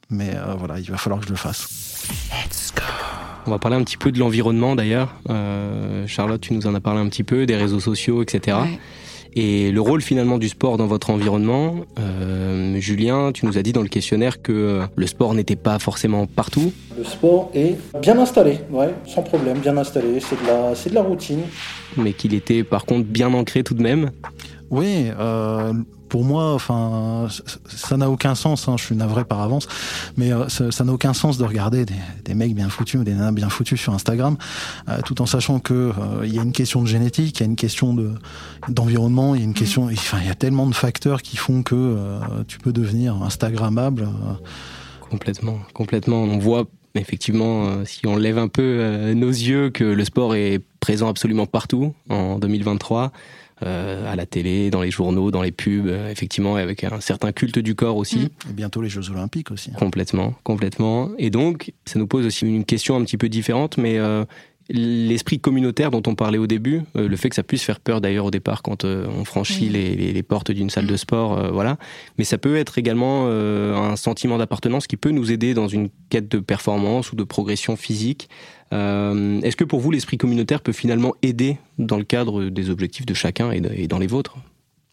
mais 0.09 0.35
euh, 0.35 0.55
voilà, 0.59 0.81
il 0.81 0.91
va 0.91 0.97
falloir 0.97 1.21
que 1.21 1.27
je 1.27 1.31
le 1.31 1.37
fasse. 1.37 1.69
Let's 2.31 2.73
go. 2.75 2.83
On 3.47 3.51
va 3.51 3.59
parler 3.59 3.77
un 3.77 3.85
petit 3.85 3.97
peu 3.97 4.13
de 4.13 4.19
l'environnement 4.19 4.77
d'ailleurs. 4.77 5.15
Euh, 5.29 6.07
Charlotte, 6.07 6.41
tu 6.41 6.53
nous 6.53 6.67
en 6.67 6.75
as 6.75 6.81
parlé 6.81 7.01
un 7.01 7.09
petit 7.09 7.25
peu, 7.25 7.47
des 7.47 7.57
réseaux 7.57 7.81
sociaux, 7.81 8.23
etc. 8.23 8.59
Ouais 8.63 8.79
et 9.35 9.71
le 9.71 9.81
rôle 9.81 10.03
finalement 10.03 10.39
du 10.39 10.49
sport 10.49 10.77
dans 10.77 10.87
votre 10.87 11.11
environnement. 11.11 11.77
Euh, 11.99 12.79
Julien, 12.81 13.33
tu 13.33 13.47
nous 13.47 13.59
as 13.59 13.63
dit 13.63 13.73
dans 13.73 13.83
le 13.83 13.89
questionnaire 13.89 14.43
que 14.43 14.83
le 14.95 15.07
sport 15.07 15.35
n'était 15.35 15.57
pas 15.57 15.79
forcément 15.79 16.27
partout. 16.27 16.73
Le 16.97 17.05
sport 17.05 17.51
est 17.55 17.77
bien 18.01 18.19
installé, 18.19 18.61
ouais, 18.71 18.95
sans 19.07 19.23
problème, 19.23 19.59
bien 19.59 19.77
installé. 19.77 20.21
C'est 20.21 20.41
de 20.41 20.47
la, 20.47 20.75
c'est 20.75 20.91
de 20.91 20.95
la 20.95 21.03
routine. 21.03 21.43
Mais 21.97 22.13
qu'il 22.13 22.35
était 22.35 22.65
par 22.65 22.85
contre 22.85 23.07
bien 23.07 23.33
ancré 23.33 23.63
tout 23.63 23.75
de 23.75 23.83
même. 23.83 24.11
Oui, 24.71 25.07
euh, 25.19 25.73
pour 26.11 26.25
moi, 26.25 26.53
enfin, 26.53 27.29
ça 27.69 27.97
n'a 27.97 28.11
aucun 28.11 28.35
sens. 28.35 28.69
Hein, 28.69 28.75
je 28.77 28.85
suis 28.85 28.97
navré 28.97 29.25
par 29.25 29.41
avance, 29.41 29.69
mais 30.17 30.33
euh, 30.33 30.49
ça 30.49 30.85
n'a 30.85 30.93
aucun 30.93 31.15
sens 31.15 31.39
de 31.39 31.45
regarder 31.45 31.87
des, 31.87 31.95
des, 32.25 32.35
mecs 32.35 32.55
bien 32.55 32.69
foutus 32.69 33.01
ou 33.01 33.05
des 33.05 33.15
nanas 33.15 33.33
bien 33.33 33.49
foutus 33.49 33.81
sur 33.81 33.95
Instagram, 33.95 34.37
euh, 34.89 35.01
tout 35.07 35.23
en 35.23 35.27
sachant 35.27 35.61
que 35.61 35.73
euh, 35.73 36.27
il 36.27 36.35
y 36.35 36.39
a 36.39 36.43
une 36.43 36.53
question 36.53 36.83
de 36.83 36.89
génétique, 36.89 37.39
il 37.39 37.41
y 37.41 37.45
a 37.45 37.47
une 37.47 37.57
question 37.57 37.95
de 37.95 38.11
d'environnement, 38.69 39.35
il 39.35 39.41
y 39.41 39.45
a 39.45 39.47
une 39.47 39.55
question, 39.55 39.87
mmh. 39.87 39.93
enfin, 39.93 40.19
il 40.21 40.27
y 40.27 40.31
a 40.31 40.35
tellement 40.35 40.67
de 40.67 40.75
facteurs 40.75 41.23
qui 41.23 41.37
font 41.37 41.63
que 41.63 41.97
tu 42.47 42.59
peux 42.59 42.73
devenir 42.73 43.23
Instagrammable. 43.23 44.09
Complètement, 45.09 45.61
complètement. 45.73 46.25
On 46.25 46.39
voit 46.39 46.67
effectivement, 46.95 47.85
si 47.85 48.07
on 48.07 48.17
lève 48.17 48.37
un 48.37 48.49
peu 48.49 49.13
nos 49.15 49.31
yeux, 49.31 49.71
que 49.71 49.85
le 49.85 50.05
sport 50.05 50.35
est 50.35 50.61
présent 50.81 51.09
absolument 51.09 51.47
partout 51.47 51.95
en 52.09 52.39
2023. 52.39 53.13
Euh, 53.63 54.11
à 54.11 54.17
la 54.17 54.25
télé, 54.25 54.71
dans 54.71 54.81
les 54.81 54.91
journaux, 54.91 55.31
dans 55.31 55.43
les 55.43 55.53
pubs, 55.53 55.87
euh, 55.87 56.11
effectivement, 56.11 56.57
avec 56.57 56.83
un 56.83 57.01
certain 57.01 57.31
culte 57.31 57.59
du 57.59 57.75
corps 57.75 57.97
aussi. 57.97 58.31
Et 58.49 58.55
bientôt 58.55 58.81
les 58.81 58.89
Jeux 58.89 59.11
Olympiques 59.11 59.51
aussi. 59.51 59.71
Complètement, 59.73 60.35
complètement. 60.45 61.11
Et 61.19 61.29
donc, 61.29 61.73
ça 61.85 61.99
nous 61.99 62.07
pose 62.07 62.25
aussi 62.25 62.47
une 62.47 62.65
question 62.65 62.97
un 62.97 63.05
petit 63.05 63.19
peu 63.19 63.29
différente, 63.29 63.77
mais 63.77 63.99
euh, 63.99 64.25
l'esprit 64.71 65.41
communautaire 65.41 65.91
dont 65.91 66.03
on 66.07 66.15
parlait 66.15 66.39
au 66.39 66.47
début, 66.47 66.83
le 66.95 67.15
fait 67.17 67.29
que 67.29 67.35
ça 67.35 67.43
puisse 67.43 67.63
faire 67.63 67.81
peur 67.81 68.01
d'ailleurs 68.01 68.25
au 68.25 68.31
départ 68.31 68.63
quand 68.63 68.85
on 68.85 69.25
franchit 69.25 69.69
les, 69.69 69.95
les, 69.97 70.13
les, 70.13 70.23
portes 70.23 70.53
d'une 70.53 70.71
salle 70.71 70.87
de 70.87 70.95
mm. 70.95 70.99
sport, 70.99 71.53
voilà. 71.53 71.77
Mais 72.17 72.25
ça 72.25 72.39
peut 72.39 72.57
être 72.57 72.79
également 72.79 73.27
un 73.27 73.97
sentiment 73.97 74.39
d'appartenance 74.39 74.87
qui 74.87 74.97
peut 74.97 75.11
nous 75.11 75.33
aider 75.33 75.55
dans 75.55 75.67
une 75.67 75.89
quête 76.09 76.29
de 76.29 76.39
performance 76.39 77.11
ou 77.11 77.17
de 77.17 77.25
progression 77.25 77.75
physique. 77.75 78.29
Euh, 78.73 79.41
est-ce 79.43 79.57
que 79.57 79.65
pour 79.65 79.81
vous, 79.81 79.91
l'esprit 79.91 80.19
communautaire 80.19 80.61
peut 80.61 80.73
finalement 80.73 81.15
aider 81.23 81.59
dans 81.79 81.97
le 81.97 82.05
cadre 82.05 82.45
des 82.45 82.71
objectifs 82.71 83.07
de 83.07 83.15
chacun 83.15 83.51
et 83.51 83.89
dans 83.89 83.99
les 83.99 84.07
vôtres? 84.07 84.37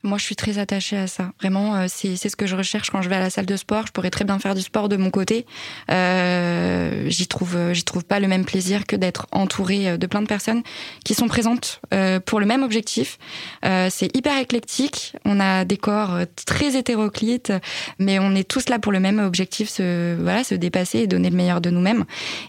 Moi, 0.07 0.17
je 0.17 0.23
suis 0.23 0.35
très 0.35 0.57
attachée 0.57 0.97
à 0.97 1.07
ça. 1.07 1.31
Vraiment, 1.39 1.75
euh, 1.75 1.85
c'est 1.87 2.15
ce 2.17 2.35
que 2.35 2.47
je 2.47 2.55
recherche 2.55 2.89
quand 2.89 3.01
je 3.01 3.09
vais 3.09 3.15
à 3.15 3.19
la 3.19 3.29
salle 3.29 3.45
de 3.45 3.55
sport. 3.55 3.85
Je 3.87 3.91
pourrais 3.91 4.09
très 4.09 4.25
bien 4.25 4.39
faire 4.39 4.55
du 4.55 4.61
sport 4.61 4.89
de 4.89 4.97
mon 4.97 5.11
côté. 5.11 5.45
Euh, 5.91 7.05
j'y 7.07 7.27
trouve, 7.27 7.55
euh, 7.55 7.73
j'y 7.73 7.83
trouve 7.83 8.03
pas 8.03 8.19
le 8.19 8.27
même 8.27 8.45
plaisir 8.45 8.85
que 8.85 8.95
d'être 8.95 9.27
entourée 9.31 9.89
euh, 9.89 9.97
de 9.97 10.07
plein 10.07 10.21
de 10.21 10.27
personnes 10.27 10.63
qui 11.03 11.13
sont 11.13 11.27
présentes 11.27 11.81
pour 12.25 12.39
le 12.39 12.45
même 12.45 12.63
objectif. 12.63 13.17
C'est 13.63 14.15
hyper 14.15 14.37
éclectique. 14.39 15.13
On 15.25 15.39
a 15.39 15.65
des 15.65 15.77
corps 15.77 16.19
très 16.45 16.77
hétéroclites, 16.77 17.53
mais 17.99 18.19
on 18.19 18.35
est 18.35 18.47
tous 18.47 18.69
là 18.69 18.79
pour 18.79 18.91
le 18.91 18.99
même 18.99 19.19
objectif, 19.19 19.69
se, 19.69 20.15
voilà, 20.21 20.43
se 20.43 20.55
dépasser 20.55 20.99
et 20.99 21.07
donner 21.07 21.29
le 21.29 21.35
meilleur 21.35 21.61
de 21.61 21.69
nous-mêmes. 21.69 22.05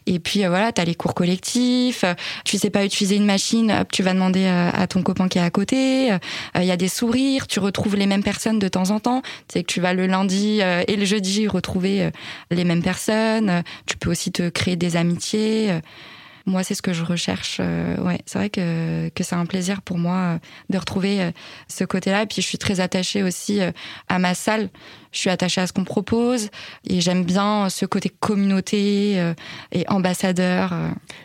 Et 0.06 0.18
puis 0.18 0.44
voilà, 0.46 0.72
t'as 0.72 0.84
les 0.84 0.94
cours 0.94 1.14
collectifs. 1.14 2.04
Tu 2.44 2.58
sais 2.58 2.70
pas 2.70 2.84
utiliser 2.84 3.16
une 3.16 3.26
machine, 3.26 3.84
tu 3.90 4.02
vas 4.02 4.12
demander 4.12 4.46
à 4.46 4.86
ton 4.86 5.02
copain 5.02 5.28
qui 5.28 5.38
est 5.38 5.42
à 5.42 5.50
côté. 5.50 6.16
Il 6.56 6.64
y 6.64 6.72
a 6.72 6.76
des 6.76 6.88
sourires 6.88 7.46
tu 7.48 7.60
retrouves 7.60 7.96
les 7.96 8.06
mêmes 8.06 8.22
personnes 8.22 8.58
de 8.58 8.68
temps 8.68 8.90
en 8.90 9.00
temps. 9.00 9.22
C'est 9.48 9.62
que 9.62 9.72
tu 9.72 9.80
vas 9.80 9.94
le 9.94 10.06
lundi 10.06 10.60
euh, 10.62 10.82
et 10.86 10.96
le 10.96 11.04
jeudi 11.04 11.48
retrouver 11.48 12.04
euh, 12.04 12.10
les 12.50 12.64
mêmes 12.64 12.82
personnes. 12.82 13.62
Tu 13.86 13.96
peux 13.96 14.10
aussi 14.10 14.30
te 14.30 14.48
créer 14.48 14.76
des 14.76 14.96
amitiés. 14.96 15.80
Moi, 16.46 16.62
c'est 16.62 16.74
ce 16.74 16.80
que 16.80 16.94
je 16.94 17.04
recherche. 17.04 17.58
Euh, 17.60 17.96
ouais, 17.98 18.20
c'est 18.24 18.38
vrai 18.38 18.48
que, 18.48 19.10
que 19.10 19.22
c'est 19.22 19.34
un 19.34 19.44
plaisir 19.44 19.82
pour 19.82 19.98
moi 19.98 20.38
de 20.70 20.78
retrouver 20.78 21.30
ce 21.68 21.84
côté-là. 21.84 22.22
Et 22.22 22.26
puis, 22.26 22.40
je 22.40 22.46
suis 22.46 22.56
très 22.56 22.80
attachée 22.80 23.22
aussi 23.22 23.60
à 24.08 24.18
ma 24.18 24.34
salle. 24.34 24.70
Je 25.12 25.18
suis 25.18 25.30
attachée 25.30 25.60
à 25.60 25.66
ce 25.66 25.72
qu'on 25.72 25.84
propose 25.84 26.48
et 26.86 27.00
j'aime 27.00 27.24
bien 27.24 27.68
ce 27.68 27.86
côté 27.86 28.08
communauté 28.08 29.32
et 29.72 29.88
ambassadeur. 29.88 30.72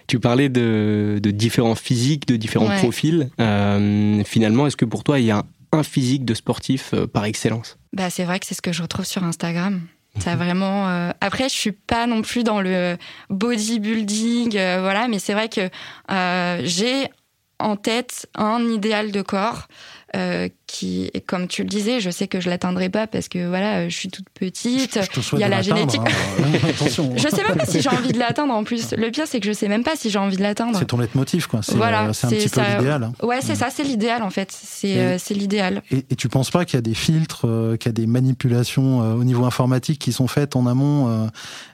Tu 0.08 0.20
parlais 0.20 0.50
de, 0.50 1.20
de 1.22 1.32
différents 1.32 1.76
physiques, 1.76 2.28
de 2.28 2.36
différents 2.36 2.70
ouais. 2.70 2.80
profils. 2.80 3.30
Euh, 3.40 4.24
finalement, 4.26 4.68
est-ce 4.68 4.78
que 4.78 4.86
pour 4.86 5.04
toi, 5.04 5.20
il 5.20 5.26
y 5.26 5.32
a 5.32 5.44
un 5.74 5.84
physique 5.84 6.26
de 6.26 6.34
sportif 6.34 6.94
euh, 6.94 7.08
par 7.08 7.26
excellence 7.26 7.78
Bah 7.94 8.10
c'est 8.10 8.24
vrai 8.24 8.40
que 8.40 8.46
c'est 8.46 8.56
ce 8.56 8.62
que 8.62 8.72
je 8.72 8.82
retrouve 8.82 9.06
sur 9.06 9.24
Instagram. 9.24 9.82
Ça 10.20 10.36
vraiment. 10.36 10.90
Euh... 10.90 11.12
Après, 11.22 11.50
je 11.50 11.56
suis 11.56 11.72
pas 11.72 12.06
non 12.06 12.22
plus 12.22 12.44
dans 12.44 12.62
le 12.62 12.98
bodybuilding, 13.32 14.56
euh, 14.56 14.80
voilà, 14.80 15.08
mais 15.08 15.18
c'est 15.18 15.34
vrai 15.34 15.50
que 15.50 15.70
j'ai 16.64 17.08
en 17.58 17.76
tête 17.78 18.28
un 18.36 18.62
idéal 18.70 19.12
de 19.12 19.22
corps 19.24 19.68
qui, 20.74 21.12
comme 21.28 21.48
tu 21.48 21.62
le 21.62 21.70
disais, 21.70 22.00
je 22.00 22.10
sais 22.10 22.28
que 22.28 22.42
je 22.42 22.50
l'atteindrai 22.50 22.90
pas 22.90 23.06
parce 23.06 23.28
que 23.28 23.48
voilà, 23.48 23.88
je 23.88 23.96
suis 23.96 24.10
toute 24.10 24.28
petite. 24.32 25.00
Il 25.34 25.40
y 25.40 25.44
a 25.44 25.48
la 25.48 25.62
génétique. 25.62 26.02
Hein. 26.02 26.58
Attention. 26.70 27.14
je 27.16 27.28
sais 27.28 27.44
même 27.48 27.58
pas 27.58 27.66
si 27.66 27.80
j'ai 27.80 27.90
envie 27.90 28.12
de 28.12 28.18
l'atteindre 28.18 28.54
en 28.54 28.64
plus. 28.64 28.92
Le 28.98 29.12
pire, 29.12 29.26
c'est 29.28 29.40
que 29.40 29.46
je 29.46 29.54
sais 29.54 29.68
même 29.68 29.84
pas 29.84 29.96
si 29.96 30.10
j'ai 30.10 30.18
envie 30.18 30.36
de 30.36 30.42
l'atteindre. 30.42 30.78
C'est 30.80 30.86
ton 30.86 30.98
leitmotiv, 30.98 31.48
quoi. 31.48 31.62
C'est 31.62 31.76
voilà, 31.76 32.06
un 32.06 32.12
petit 32.12 32.50
ça... 32.50 32.64
peu 32.64 32.78
l'idéal. 32.78 33.04
Hein. 33.04 33.14
Ouais, 33.22 33.42
c'est 33.42 33.56
ça, 33.56 33.70
c'est 33.70 33.84
l'idéal 33.84 34.24
en 34.24 34.32
fait. 34.32 34.52
C'est 34.52 34.98
euh, 34.98 35.18
l'idéal. 35.30 35.84
Et, 35.92 36.06
et, 36.10 36.16
tu 36.16 36.28
penses 36.28 36.50
pas 36.50 36.66
qu'il 36.66 36.78
y 36.78 36.80
a 36.80 36.82
des 36.82 36.96
filtres, 36.96 37.48
euh, 37.48 37.78
qu'il 37.78 37.90
y 37.90 37.90
a 37.90 37.94
des 37.94 38.08
manipulations 38.08 38.74
euh, 39.04 39.14
au 39.14 39.24
niveau 39.24 39.46
informatique 39.46 40.00
qui 40.00 40.12
sont 40.12 40.28
faites 40.28 40.56
en 40.56 40.66
amont 40.68 41.08
euh, 41.08 41.28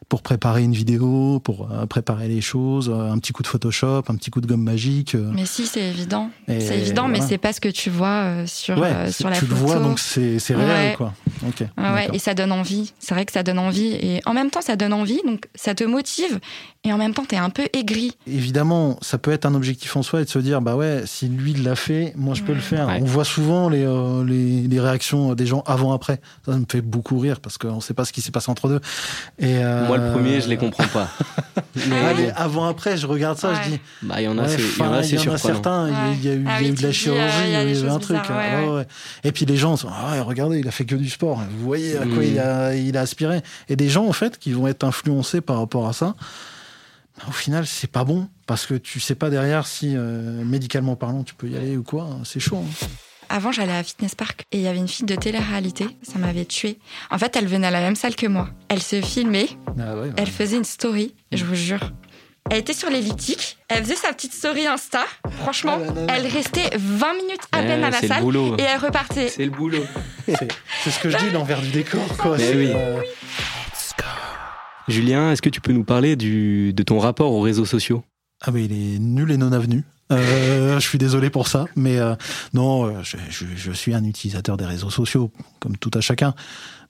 pour 0.07 0.21
préparer 0.21 0.63
une 0.63 0.73
vidéo, 0.73 1.39
pour 1.39 1.71
euh, 1.71 1.85
préparer 1.85 2.27
les 2.27 2.41
choses, 2.41 2.89
un 2.89 3.17
petit 3.19 3.31
coup 3.31 3.43
de 3.43 3.47
Photoshop, 3.47 4.03
un 4.07 4.15
petit 4.15 4.31
coup 4.31 4.41
de 4.41 4.47
gomme 4.47 4.63
magique. 4.63 5.15
Mais 5.15 5.45
si, 5.45 5.67
c'est 5.67 5.81
évident. 5.81 6.29
C'est 6.47 6.79
évident, 6.79 7.07
voilà. 7.07 7.19
mais 7.19 7.27
c'est 7.27 7.37
pas 7.37 7.53
ce 7.53 7.61
que 7.61 7.69
tu 7.69 7.89
vois 7.89 8.45
sur, 8.45 8.77
ouais, 8.77 8.88
euh, 8.89 9.11
sur 9.11 9.29
la 9.29 9.35
tu 9.35 9.45
photo. 9.45 9.53
le 9.55 9.59
vois, 9.59 9.79
donc 9.79 9.99
c'est 9.99 10.37
réel, 10.49 10.89
ouais. 10.89 10.93
quoi. 10.97 11.13
Okay, 11.47 11.67
ouais, 11.77 12.09
et 12.13 12.19
ça 12.19 12.33
donne 12.33 12.51
envie. 12.51 12.93
C'est 12.99 13.13
vrai 13.13 13.25
que 13.25 13.31
ça 13.31 13.43
donne 13.43 13.59
envie. 13.59 13.93
Et 13.93 14.21
en 14.25 14.33
même 14.33 14.49
temps, 14.49 14.61
ça 14.61 14.75
donne 14.75 14.91
envie, 14.93 15.21
donc 15.25 15.45
ça 15.55 15.73
te 15.73 15.83
motive. 15.83 16.39
Et 16.85 16.93
en 16.93 16.97
même 16.97 17.13
temps, 17.13 17.25
t'es 17.25 17.35
un 17.35 17.49
peu 17.49 17.67
aigri. 17.73 18.13
Évidemment, 18.25 18.97
ça 19.01 19.17
peut 19.17 19.31
être 19.31 19.45
un 19.45 19.53
objectif 19.53 19.95
en 19.97 20.03
soi 20.03 20.21
et 20.21 20.25
de 20.25 20.29
se 20.29 20.39
dire, 20.39 20.61
bah 20.61 20.75
ouais, 20.75 21.03
si 21.05 21.27
lui 21.27 21.53
l'a 21.53 21.75
fait, 21.75 22.13
moi 22.15 22.35
je 22.35 22.43
peux 22.43 22.53
le 22.53 22.61
faire. 22.61 22.87
Ouais. 22.87 22.99
On 23.01 23.05
voit 23.05 23.25
souvent 23.25 23.67
les, 23.69 23.83
euh, 23.83 24.23
les, 24.25 24.61
les, 24.61 24.79
réactions 24.79 25.33
des 25.35 25.45
gens 25.45 25.61
avant-après. 25.65 26.21
Ça 26.45 26.53
me 26.53 26.65
fait 26.69 26.81
beaucoup 26.81 27.19
rire 27.19 27.41
parce 27.41 27.57
qu'on 27.57 27.81
sait 27.81 27.93
pas 27.93 28.05
ce 28.05 28.13
qui 28.13 28.21
s'est 28.21 28.31
passé 28.31 28.49
entre 28.49 28.69
deux. 28.69 28.79
Et 29.39 29.57
euh... 29.57 29.87
Moi, 29.87 29.97
le 29.97 30.11
premier, 30.11 30.39
je 30.39 30.47
les 30.47 30.55
comprends 30.57 30.87
pas. 30.87 31.09
Mais 31.89 31.99
Allez, 31.99 32.31
avant-après, 32.35 32.97
je 32.97 33.07
regarde 33.07 33.37
ça, 33.37 33.53
je 33.53 33.69
dis. 33.69 33.79
Bah, 34.01 34.21
il 34.21 34.25
y 34.25 34.27
en 34.27 34.37
a, 34.37 34.43
ouais, 34.43 34.47
c'est, 34.49 34.77
y 34.77 34.81
en 34.87 34.93
a, 34.93 35.03
c'est 35.03 35.15
il 35.17 35.23
y 35.25 35.29
en 35.29 35.33
a 35.33 35.37
certains, 35.37 35.89
il 36.13 36.25
y 36.25 36.29
a 36.29 36.33
eu, 36.33 36.45
ah, 36.47 36.61
y 36.61 36.65
a 36.65 36.67
eu 36.69 36.71
de 36.71 36.83
la 36.83 36.91
chirurgie, 36.91 37.35
il 37.45 37.51
y 37.51 37.55
a 37.55 37.59
avait 37.59 37.89
un 37.89 37.99
truc. 37.99 38.17
hein. 38.29 38.61
ouais, 38.61 38.67
Ouais, 38.69 38.78
ouais. 38.79 38.87
Et 39.23 39.31
puis 39.31 39.45
les 39.45 39.55
gens 39.57 39.77
sont, 39.77 39.89
ah 39.91 40.21
regardez, 40.23 40.59
il 40.59 40.67
a 40.67 40.71
fait 40.71 40.85
que 40.85 40.95
du 40.95 41.09
sport. 41.09 41.41
Vous 41.51 41.65
voyez 41.65 41.95
à 41.97 42.05
quoi 42.05 42.17
Mm. 42.17 42.23
il, 42.23 42.39
a, 42.39 42.75
il 42.75 42.97
a 42.97 43.01
aspiré. 43.01 43.41
Et 43.69 43.75
des 43.75 43.89
gens, 43.89 44.05
en 44.07 44.13
fait, 44.13 44.37
qui 44.39 44.51
vont 44.51 44.67
être 44.67 44.83
influencés 44.83 45.41
par 45.41 45.57
rapport 45.59 45.87
à 45.87 45.93
ça. 45.93 46.15
Au 47.27 47.31
final, 47.31 47.67
c'est 47.67 47.91
pas 47.91 48.03
bon 48.05 48.29
parce 48.47 48.65
que 48.65 48.73
tu 48.75 48.99
sais 48.99 49.15
pas 49.15 49.29
derrière 49.29 49.67
si 49.67 49.93
euh, 49.95 50.43
médicalement 50.45 50.95
parlant 50.95 51.23
tu 51.23 51.35
peux 51.35 51.49
y 51.49 51.57
aller 51.57 51.75
ou 51.75 51.83
quoi. 51.83 52.07
C'est 52.23 52.39
chaud. 52.39 52.57
hein. 52.65 52.87
Avant, 53.31 53.51
j'allais 53.51 53.75
à 53.75 53.83
Fitness 53.83 54.15
Park 54.15 54.45
et 54.51 54.57
il 54.57 54.63
y 54.63 54.67
avait 54.67 54.79
une 54.79 54.87
fille 54.87 55.05
de 55.05 55.15
télé-réalité. 55.15 55.85
Ça 56.01 56.17
m'avait 56.17 56.45
tuée. 56.45 56.79
En 57.11 57.17
fait, 57.19 57.35
elle 57.35 57.45
venait 57.47 57.67
à 57.67 57.71
la 57.71 57.81
même 57.81 57.95
salle 57.95 58.15
que 58.15 58.25
moi. 58.25 58.49
Elle 58.69 58.81
se 58.81 59.01
filmait. 59.01 59.49
Ah 59.79 59.93
ouais, 59.95 60.01
ouais. 60.01 60.11
Elle 60.17 60.29
faisait 60.29 60.57
une 60.57 60.63
story. 60.63 61.13
Je 61.31 61.43
vous 61.45 61.53
jure. 61.55 61.91
Elle 62.51 62.57
était 62.59 62.73
sur 62.73 62.89
l'elliptique. 62.89 63.57
Elle 63.67 63.83
faisait 63.83 63.95
sa 63.95 64.11
petite 64.11 64.33
story 64.33 64.65
Insta. 64.65 65.03
Franchement, 65.41 65.77
Ah 65.79 65.85
là 65.85 65.93
là 65.93 66.05
là. 66.07 66.13
elle 66.17 66.27
restait 66.27 66.69
20 66.75 67.13
minutes 67.13 67.41
à 67.51 67.59
peine 67.61 67.83
à 67.83 67.89
la 67.91 67.97
c'est 67.97 68.07
le 68.07 68.07
salle 68.07 68.23
boulot. 68.23 68.55
et 68.57 68.61
elle 68.63 68.79
repartait. 68.79 69.27
C'est 69.29 69.45
le 69.45 69.51
boulot. 69.51 69.83
C'est 70.25 70.89
ce 70.91 70.99
que 70.99 71.09
je 71.09 71.17
dis, 71.17 71.29
l'envers 71.31 71.61
du 71.61 71.69
décor. 71.69 72.01
Quoi. 72.17 72.37
Mais 72.37 72.43
C'est, 72.51 72.55
oui. 72.55 72.71
euh, 72.73 73.01
Julien, 74.87 75.31
est-ce 75.31 75.41
que 75.41 75.49
tu 75.49 75.61
peux 75.61 75.71
nous 75.71 75.83
parler 75.83 76.15
du, 76.15 76.73
de 76.73 76.83
ton 76.83 76.97
rapport 76.99 77.31
aux 77.31 77.41
réseaux 77.41 77.65
sociaux? 77.65 78.03
Ah 78.41 78.51
mais 78.51 78.65
il 78.65 78.71
est 78.71 78.99
nul 78.99 79.31
et 79.31 79.37
non 79.37 79.51
avenu. 79.51 79.83
Euh, 80.11 80.79
je 80.79 80.87
suis 80.87 80.97
désolé 80.97 81.29
pour 81.29 81.47
ça, 81.47 81.65
mais 81.75 81.99
euh, 81.99 82.15
non, 82.53 83.03
je, 83.03 83.17
je, 83.29 83.45
je 83.55 83.71
suis 83.71 83.93
un 83.93 84.03
utilisateur 84.03 84.57
des 84.57 84.65
réseaux 84.65 84.89
sociaux, 84.89 85.31
comme 85.59 85.77
tout 85.77 85.91
à 85.93 86.01
chacun. 86.01 86.33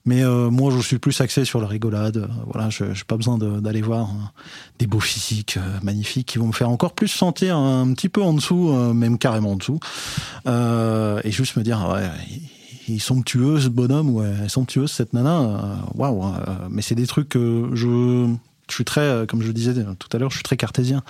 Mais 0.06 0.24
euh, 0.24 0.50
moi, 0.50 0.72
je 0.74 0.80
suis 0.80 0.98
plus 0.98 1.20
axé 1.20 1.44
sur 1.44 1.60
la 1.60 1.66
rigolade. 1.66 2.16
Euh, 2.16 2.26
Voilà, 2.46 2.70
je 2.70 2.84
n'ai 2.84 2.94
pas 3.06 3.16
besoin 3.16 3.36
d'aller 3.38 3.82
voir 3.82 4.08
hein, 4.08 4.30
des 4.78 4.86
beaux 4.86 5.00
physiques 5.00 5.58
euh, 5.58 5.78
magnifiques 5.82 6.26
qui 6.26 6.38
vont 6.38 6.46
me 6.46 6.52
faire 6.52 6.70
encore 6.70 6.94
plus 6.94 7.08
sentir 7.08 7.56
un 7.56 7.92
petit 7.92 8.08
peu 8.08 8.22
en 8.22 8.32
dessous, 8.32 8.70
euh, 8.70 8.94
même 8.94 9.18
carrément 9.18 9.52
en 9.52 9.56
dessous, 9.56 9.78
Euh, 10.46 11.20
et 11.22 11.30
juste 11.30 11.56
me 11.56 11.62
dire, 11.62 11.86
ouais, 11.92 12.08
il, 12.30 12.40
il 12.88 12.96
est 12.96 12.98
somptueux 12.98 13.60
ce 13.60 13.68
bonhomme 13.68 14.08
ou 14.10 14.22
elle 14.22 14.44
est 14.46 14.48
somptueuse 14.48 14.90
cette 14.90 15.12
nana. 15.12 15.82
Waouh. 15.94 16.32
mais 16.70 16.80
c'est 16.82 16.94
des 16.94 17.06
trucs 17.06 17.28
que 17.28 17.70
je, 17.74 18.26
suis 18.70 18.84
très, 18.84 19.26
comme 19.28 19.42
je 19.42 19.52
disais 19.52 19.74
tout 19.98 20.08
à 20.12 20.18
l'heure, 20.18 20.30
je 20.30 20.36
suis 20.36 20.44
très 20.44 20.56
cartésien. 20.56 21.02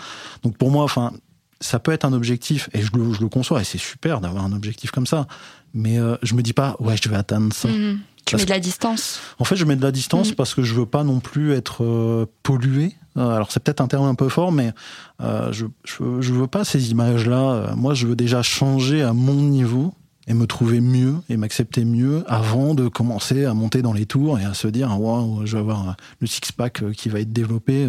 Donc 0.42 0.56
pour 0.58 0.70
moi, 0.70 0.82
enfin, 0.82 1.12
ça 1.60 1.78
peut 1.78 1.92
être 1.92 2.04
un 2.04 2.12
objectif 2.12 2.68
et 2.72 2.82
je 2.82 2.90
le, 2.94 3.12
le 3.18 3.28
conçois 3.28 3.60
et 3.60 3.64
c'est 3.64 3.78
super 3.78 4.20
d'avoir 4.20 4.44
un 4.44 4.52
objectif 4.52 4.90
comme 4.90 5.06
ça. 5.06 5.26
Mais 5.74 5.98
je 6.22 6.34
me 6.34 6.42
dis 6.42 6.52
pas 6.52 6.76
ouais 6.80 6.96
je 7.00 7.08
vais 7.08 7.16
atteindre 7.16 7.52
ça. 7.54 7.68
Mhm. 7.68 8.00
Tu 8.24 8.36
mets 8.36 8.44
de 8.44 8.50
la 8.50 8.60
distance. 8.60 9.20
En 9.38 9.44
fait, 9.44 9.56
je 9.56 9.64
mets 9.64 9.76
de 9.76 9.82
la 9.82 9.92
distance 9.92 10.32
parce 10.32 10.54
que 10.54 10.62
je 10.62 10.74
veux 10.74 10.86
pas 10.86 11.04
non 11.04 11.20
plus 11.20 11.52
être 11.52 12.26
pollué 12.42 12.94
euh, 13.16 13.30
alors 13.30 13.50
c'est 13.50 13.60
peut-être 13.60 13.80
un 13.80 13.88
terme 13.88 14.06
un 14.06 14.14
peu 14.14 14.28
fort, 14.28 14.52
mais 14.52 14.72
euh, 15.20 15.52
je, 15.52 15.66
je, 15.84 16.32
veux 16.32 16.46
pas 16.46 16.64
ces 16.64 16.90
images-là. 16.90 17.52
Euh, 17.52 17.76
moi, 17.76 17.94
je 17.94 18.06
veux 18.06 18.16
déjà 18.16 18.42
changer 18.42 19.02
à 19.02 19.12
mon 19.12 19.34
niveau 19.34 19.92
et 20.26 20.34
me 20.34 20.46
trouver 20.46 20.80
mieux 20.80 21.14
et 21.28 21.36
m'accepter 21.36 21.84
mieux 21.84 22.24
avant 22.26 22.74
de 22.74 22.88
commencer 22.88 23.44
à 23.44 23.54
monter 23.54 23.82
dans 23.82 23.92
les 23.92 24.06
tours 24.06 24.38
et 24.38 24.44
à 24.44 24.54
se 24.54 24.68
dire 24.68 25.00
waouh, 25.00 25.46
je 25.46 25.54
vais 25.54 25.60
avoir 25.60 25.96
le 26.20 26.26
six-pack 26.26 26.92
qui 26.92 27.08
va 27.08 27.20
être 27.20 27.32
développé. 27.32 27.88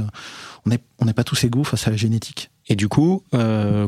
On 0.65 0.69
n'est 0.69 0.79
on 0.99 1.05
n'est 1.05 1.13
pas 1.13 1.23
tous 1.23 1.43
égaux 1.43 1.63
face 1.63 1.87
à 1.87 1.91
la 1.91 1.97
génétique. 1.97 2.49
Et 2.67 2.75
du 2.75 2.87
coup, 2.87 3.23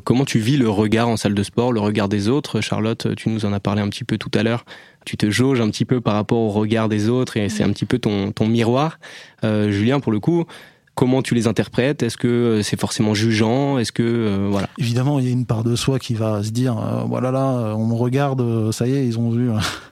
comment 0.04 0.26
tu 0.26 0.40
vis 0.40 0.58
le 0.58 0.70
regard 0.70 1.08
en 1.08 1.16
salle 1.16 1.36
de 1.36 1.44
sport, 1.44 1.72
le 1.72 1.80
regard 1.80 2.10
des 2.10 2.28
autres? 2.28 2.60
Charlotte, 2.60 3.16
tu 3.16 3.30
nous 3.30 3.46
en 3.46 3.54
as 3.54 3.60
parlé 3.60 3.82
un 3.82 3.88
petit 3.88 4.04
peu 4.04 4.18
tout 4.18 4.32
à 4.34 4.44
l'heure. 4.44 4.66
Tu 5.06 5.16
te 5.16 5.30
jauges 5.30 5.62
un 5.62 5.70
petit 5.70 5.86
peu 5.86 6.02
par 6.02 6.16
rapport 6.16 6.40
au 6.40 6.50
regard 6.50 6.90
des 6.90 7.08
autres 7.08 7.38
et 7.38 7.50
c'est 7.50 7.64
un 7.64 7.72
petit 7.72 7.86
peu 7.86 8.00
ton, 8.00 8.32
ton 8.32 8.48
miroir. 8.48 9.00
Julien, 9.44 10.00
pour 10.00 10.12
le 10.12 10.20
coup, 10.20 10.46
comment 10.96 11.22
tu 11.22 11.36
les 11.36 11.48
interprètes 11.48 12.04
Est-ce 12.04 12.18
que 12.18 12.28
euh, 12.28 12.64
c'est 12.64 12.80
forcément 12.80 13.14
jugeant 13.14 13.78
Est-ce 13.78 13.92
que 13.92 14.04
euh, 14.04 14.48
voilà 14.50 14.68
Évidemment, 14.78 15.20
il 15.20 15.26
y 15.26 15.30
a 15.30 15.32
une 15.32 15.46
part 15.46 15.64
de 15.64 15.76
soi 15.76 16.00
qui 16.00 16.14
va 16.14 16.44
se 16.44 16.52
dire 16.52 16.78
euh, 16.78 17.04
voilà 17.08 17.32
là, 17.32 17.74
on 17.76 17.88
me 17.88 17.94
regarde, 17.94 18.72
ça 18.72 18.88
y 18.88 18.94
est, 18.94 19.06
ils 19.06 19.20
ont 19.20 19.30
vu 19.30 19.50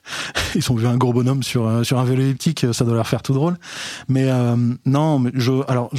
ils 0.55 0.71
ont 0.71 0.75
vu 0.75 0.87
un 0.87 0.97
gros 0.97 1.13
bonhomme 1.13 1.43
sur 1.43 1.85
sur 1.85 1.99
un 1.99 2.05
vélo 2.05 2.21
elliptique, 2.21 2.65
ça 2.73 2.85
doit 2.85 2.95
leur 2.95 3.07
faire 3.07 3.23
tout 3.23 3.33
drôle. 3.33 3.57
Mais 4.07 4.29
non, 4.85 5.19
mais 5.19 5.31
je 5.33 5.51
alors 5.67 5.91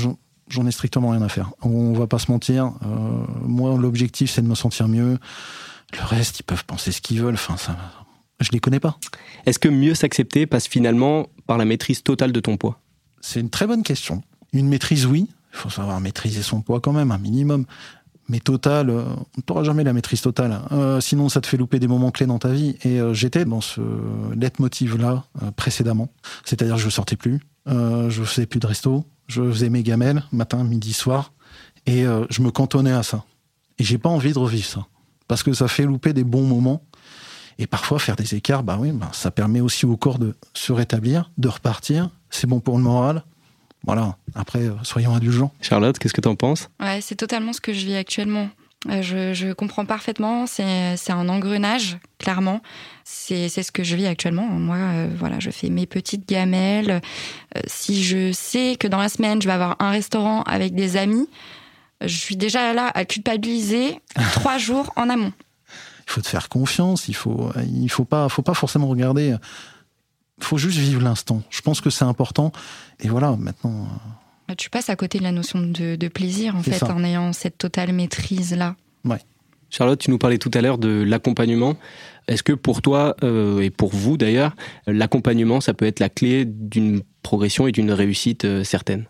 j'en 0.49 0.67
ai 0.67 0.73
strictement 0.73 1.11
rien 1.11 1.23
à 1.23 1.29
faire. 1.29 1.53
On 1.63 1.93
va 1.93 2.07
pas 2.07 2.19
se 2.19 2.31
mentir. 2.31 2.73
moi, 3.43 3.77
l'objectif, 3.79 4.31
c'est 4.31 4.43
de 4.43 4.47
me 4.47 4.55
sentir 4.55 4.89
mieux. 4.89 5.19
Le 5.95 6.05
reste, 6.05 6.41
ils 6.41 6.45
peuvent 6.45 6.65
penser 6.65 6.93
ce 6.93 7.01
qu'ils 7.01 7.21
veulent. 7.21 7.35
Enfin, 7.35 7.57
ça, 7.57 7.77
je 8.41 8.51
les 8.51 8.61
connais 8.61 8.81
pas. 8.81 8.99
Est-ce 9.47 9.59
que 9.59 9.69
mieux 9.69 9.95
s'accepter 9.95 10.47
passe 10.47 10.67
finalement 10.67 11.29
par 11.47 11.59
la 11.59 11.65
maîtrise 11.65 12.03
totale 12.03 12.33
de 12.33 12.41
ton 12.41 12.57
poids? 12.57 12.81
C'est 13.21 13.41
une 13.41 13.51
très 13.51 13.67
bonne 13.67 13.83
question. 13.83 14.23
Une 14.53 14.69
maîtrise, 14.69 15.07
oui. 15.07 15.29
Il 15.53 15.59
faut 15.59 15.71
savoir 15.71 16.01
maîtriser 16.01 16.43
son 16.43 16.63
poids 16.63 16.81
quand 16.81 16.93
même, 16.93 17.11
un 17.11 17.19
minimum. 17.19 17.67
Mais 18.29 18.41
total, 18.41 18.89
euh, 18.89 19.05
on 19.37 19.43
n'aura 19.49 19.65
jamais 19.65 19.85
la 19.85 19.93
maîtrise 19.93 20.23
totale. 20.23 20.61
Euh, 20.71 21.01
sinon, 21.01 21.29
ça 21.29 21.41
te 21.41 21.47
fait 21.47 21.57
louper 21.57 21.79
des 21.79 21.89
moments 21.89 22.11
clés 22.11 22.27
dans 22.27 22.39
ta 22.39 22.49
vie. 22.49 22.77
Et 22.83 23.01
euh, 23.01 23.13
j'étais 23.13 23.45
dans 23.45 23.61
ce 23.61 23.81
leitmotiv-là 24.35 25.25
précédemment. 25.57 26.09
C'est-à-dire, 26.45 26.79
je 26.79 26.87
ne 26.87 26.91
sortais 26.91 27.17
plus, 27.17 27.41
je 27.67 28.23
faisais 28.25 28.47
plus 28.47 28.61
de 28.61 28.67
resto, 28.67 29.05
je 29.27 29.43
faisais 29.43 29.71
mes 29.71 29.83
gamelles, 29.83 30.23
matin, 30.33 30.65
midi, 30.65 30.93
soir. 30.93 31.33
Et 31.87 32.05
je 32.31 32.43
me 32.43 32.51
cantonnais 32.51 32.93
à 32.93 33.03
ça. 33.03 33.25
Et 33.79 33.85
j'ai 33.85 33.99
pas 33.99 34.09
envie 34.09 34.33
de 34.33 34.39
revivre 34.39 34.67
ça. 34.67 34.87
Parce 35.27 35.43
que 35.43 35.53
ça 35.53 35.67
fait 35.69 35.85
louper 35.85 36.13
des 36.13 36.25
bons 36.25 36.45
moments. 36.47 36.85
Et 37.59 37.67
parfois, 37.67 37.99
faire 37.99 38.17
des 38.17 38.35
écarts, 38.35 38.63
bah 38.63 38.79
oui, 38.81 38.93
bah, 38.93 39.11
ça 39.13 39.31
permet 39.31 39.61
aussi 39.61 39.85
au 39.85 39.97
corps 39.97 40.19
de 40.19 40.35
se 40.55 40.73
rétablir, 40.73 41.31
de 41.39 41.49
repartir. 41.49 42.09
C'est 42.31 42.47
bon 42.47 42.61
pour 42.61 42.79
le 42.79 42.83
moral, 42.83 43.25
voilà, 43.85 44.17
après, 44.35 44.61
euh, 44.61 44.75
soyons 44.83 45.15
indulgents. 45.15 45.53
Charlotte, 45.61 45.99
qu'est-ce 45.99 46.15
que 46.15 46.21
tu 46.21 46.29
en 46.29 46.37
penses? 46.37 46.69
Ouais, 46.81 47.01
c'est 47.01 47.17
totalement 47.17 47.53
ce 47.53 47.61
que 47.61 47.73
je 47.73 47.85
vis 47.85 47.97
actuellement. 47.97 48.49
Euh, 48.89 49.03
je, 49.03 49.33
je 49.33 49.53
comprends 49.53 49.85
parfaitement, 49.85 50.47
c'est 50.47 51.11
un 51.11 51.29
engrenage, 51.29 51.99
clairement. 52.19 52.61
C'est 53.05 53.49
ce 53.49 53.73
que 53.73 53.85
je 53.85 53.97
vis 53.97 54.07
actuellement. 54.07 54.47
Moi, 54.47 54.77
euh, 54.77 55.09
voilà, 55.17 55.41
je 55.41 55.51
fais 55.51 55.69
mes 55.69 55.87
petites 55.87 56.29
gamelles. 56.29 57.01
si 57.67 58.03
je 58.03 58.33
sais 58.33 58.77
que 58.79 58.87
dans 58.87 58.99
la 58.99 59.09
semaine, 59.09 59.43
je 59.43 59.49
vais 59.49 59.55
avoir 59.55 59.77
un 59.81 59.91
restaurant 59.91 60.43
avec 60.43 60.75
des 60.75 60.97
amis, 60.97 61.29
je 62.01 62.17
suis 62.17 62.37
déjà 62.37 62.73
là 62.73 62.91
à 62.95 63.05
culpabiliser 63.05 64.01
trois 64.33 64.59
jours 64.59 64.93
en 64.97 65.09
amont. 65.09 65.33
Il 66.07 66.11
faut 66.11 66.21
te 66.21 66.29
faire 66.29 66.49
confiance, 66.49 67.09
il 67.09 67.15
faut, 67.15 67.51
il 67.65 67.89
faut 67.89 68.05
pas, 68.05 68.29
faut 68.29 68.43
pas 68.43 68.55
forcément 68.55 68.89
regarder 68.89 69.37
faut 70.45 70.59
juste 70.59 70.79
vivre 70.79 71.03
l'instant. 71.03 71.43
Je 71.51 71.61
pense 71.61 71.81
que 71.81 71.91
c'est 71.91 72.05
important. 72.05 72.53
Et 73.01 73.09
voilà, 73.09 73.37
maintenant. 73.37 73.83
Euh, 73.83 73.97
bah, 74.49 74.55
tu 74.57 74.71
passes 74.71 74.91
à 74.91 74.97
côté 74.97 75.19
de 75.19 75.23
la 75.23 75.33
notion 75.33 75.61
de, 75.61 76.09
plaisir, 76.09 76.57
en 76.57 76.63
fait, 76.63 76.83
en 76.83 77.05
ayant 77.05 77.33
cette 77.33 77.59
totale 77.59 77.93
maîtrise-là. 77.93 78.77
Ouais. 79.05 79.21
Charlotte, 79.71 79.99
tu 79.99 80.11
nous 80.11 80.19
parlais 80.19 80.39
tout 80.39 80.51
à 80.55 80.61
l'heure 80.61 80.79
de 80.79 81.03
l'accompagnement. 81.03 81.77
Est-ce 82.29 82.43
que 82.43 82.53
pour 82.53 82.83
toi, 82.83 83.17
euh, 83.25 83.61
et 83.61 83.71
pour 83.71 83.95
vous 83.95 84.17
d'ailleurs, 84.17 84.55
l'accompagnement, 84.87 85.61
ça 85.61 85.75
peut 85.75 85.87
être 85.87 85.99
la 85.99 86.09
clé 86.09 86.45
d'une 86.45 87.03
progression 87.23 87.67
et 87.67 87.73
d'une 87.73 87.91
réussite 87.91 88.45
euh, 88.45 88.65
certaine? 88.65 89.07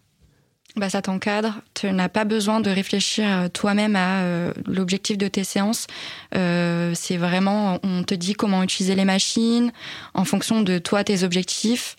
Bah, 0.77 0.89
ça 0.89 1.03
t'encadre. 1.03 1.61
Tu 1.75 1.91
n'as 1.93 2.09
pas 2.09 2.25
besoin 2.25 2.61
de 2.61 2.71
réfléchir 2.71 3.27
euh, 3.29 3.49
toi-même 3.49 3.95
à 3.95 4.23
euh, 4.23 4.53
l'objectif 4.67 5.19
de 5.19 5.29
tes 5.29 5.45
séances. 5.45 5.87
Euh, 6.35 6.93
c'est 6.95 7.19
vraiment, 7.19 7.79
on 7.83 8.03
te 8.05 8.15
dit 8.15 8.35
comment 8.35 8.63
utiliser 8.63 8.95
les 8.95 9.05
machines 9.05 9.71
en 10.15 10.25
fonction 10.25 10.63
de 10.63 10.79
toi, 10.79 11.05
tes 11.05 11.25
objectifs. 11.25 11.97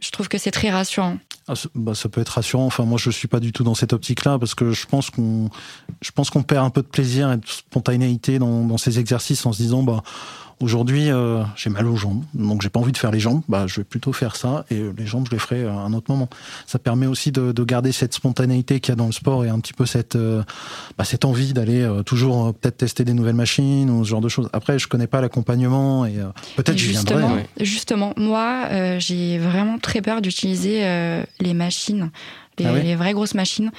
Je 0.00 0.10
trouve 0.10 0.28
que 0.28 0.38
c'est 0.38 0.50
très 0.50 0.70
rassurant. 0.70 1.18
Ah, 1.46 1.52
bah, 1.74 1.94
ça 1.94 2.08
peut 2.08 2.22
être 2.22 2.30
rassurant. 2.30 2.64
Enfin, 2.64 2.84
moi, 2.84 2.98
je 2.98 3.10
suis 3.10 3.28
pas 3.28 3.40
du 3.40 3.52
tout 3.52 3.64
dans 3.64 3.74
cette 3.74 3.92
optique-là 3.92 4.38
parce 4.38 4.54
que 4.54 4.72
je 4.72 4.86
pense 4.86 5.10
qu'on, 5.10 5.50
je 6.00 6.10
pense 6.10 6.30
qu'on 6.30 6.42
perd 6.42 6.64
un 6.64 6.70
peu 6.70 6.80
de 6.80 6.86
plaisir 6.86 7.30
et 7.30 7.36
de 7.36 7.46
spontanéité 7.46 8.38
dans, 8.38 8.64
dans 8.64 8.78
ces 8.78 8.98
exercices 8.98 9.44
en 9.44 9.52
se 9.52 9.60
disant, 9.60 9.82
bah, 9.82 10.02
Aujourd'hui, 10.60 11.10
euh, 11.10 11.42
j'ai 11.56 11.70
mal 11.70 11.86
aux 11.86 11.96
jambes, 11.96 12.22
donc 12.34 12.60
j'ai 12.60 12.68
pas 12.68 12.80
envie 12.80 12.92
de 12.92 12.98
faire 12.98 13.10
les 13.10 13.18
jambes. 13.18 13.40
Bah, 13.48 13.66
je 13.66 13.76
vais 13.76 13.84
plutôt 13.84 14.12
faire 14.12 14.36
ça, 14.36 14.66
et 14.70 14.82
les 14.94 15.06
jambes, 15.06 15.24
je 15.26 15.30
les 15.30 15.38
ferai 15.38 15.64
à 15.64 15.72
un 15.72 15.94
autre 15.94 16.10
moment. 16.10 16.28
Ça 16.66 16.78
permet 16.78 17.06
aussi 17.06 17.32
de, 17.32 17.52
de 17.52 17.64
garder 17.64 17.92
cette 17.92 18.12
spontanéité 18.12 18.78
qu'il 18.78 18.92
y 18.92 18.94
a 18.94 18.96
dans 18.96 19.06
le 19.06 19.12
sport 19.12 19.42
et 19.46 19.48
un 19.48 19.58
petit 19.58 19.72
peu 19.72 19.86
cette, 19.86 20.16
euh, 20.16 20.42
bah, 20.98 21.04
cette 21.04 21.24
envie 21.24 21.54
d'aller 21.54 21.80
euh, 21.80 22.02
toujours 22.02 22.52
peut-être 22.52 22.76
tester 22.76 23.04
des 23.04 23.14
nouvelles 23.14 23.36
machines 23.36 23.88
ou 23.88 24.04
ce 24.04 24.10
genre 24.10 24.20
de 24.20 24.28
choses. 24.28 24.50
Après, 24.52 24.78
je 24.78 24.86
connais 24.86 25.06
pas 25.06 25.22
l'accompagnement 25.22 26.04
et 26.04 26.16
peut-être 26.56 26.76
j'y 26.76 26.90
viendrai. 26.90 27.22
Hein. 27.22 27.42
Justement, 27.58 28.12
moi, 28.18 28.98
j'ai 28.98 29.38
vraiment 29.38 29.78
très 29.78 30.02
peur 30.02 30.20
d'utiliser 30.20 30.80
les 31.40 31.54
machines. 31.54 32.10
Les, 32.58 32.66
ah 32.66 32.78
les, 32.78 32.94
vraies 32.94 33.14
grosses 33.14 33.32
machines. 33.32 33.70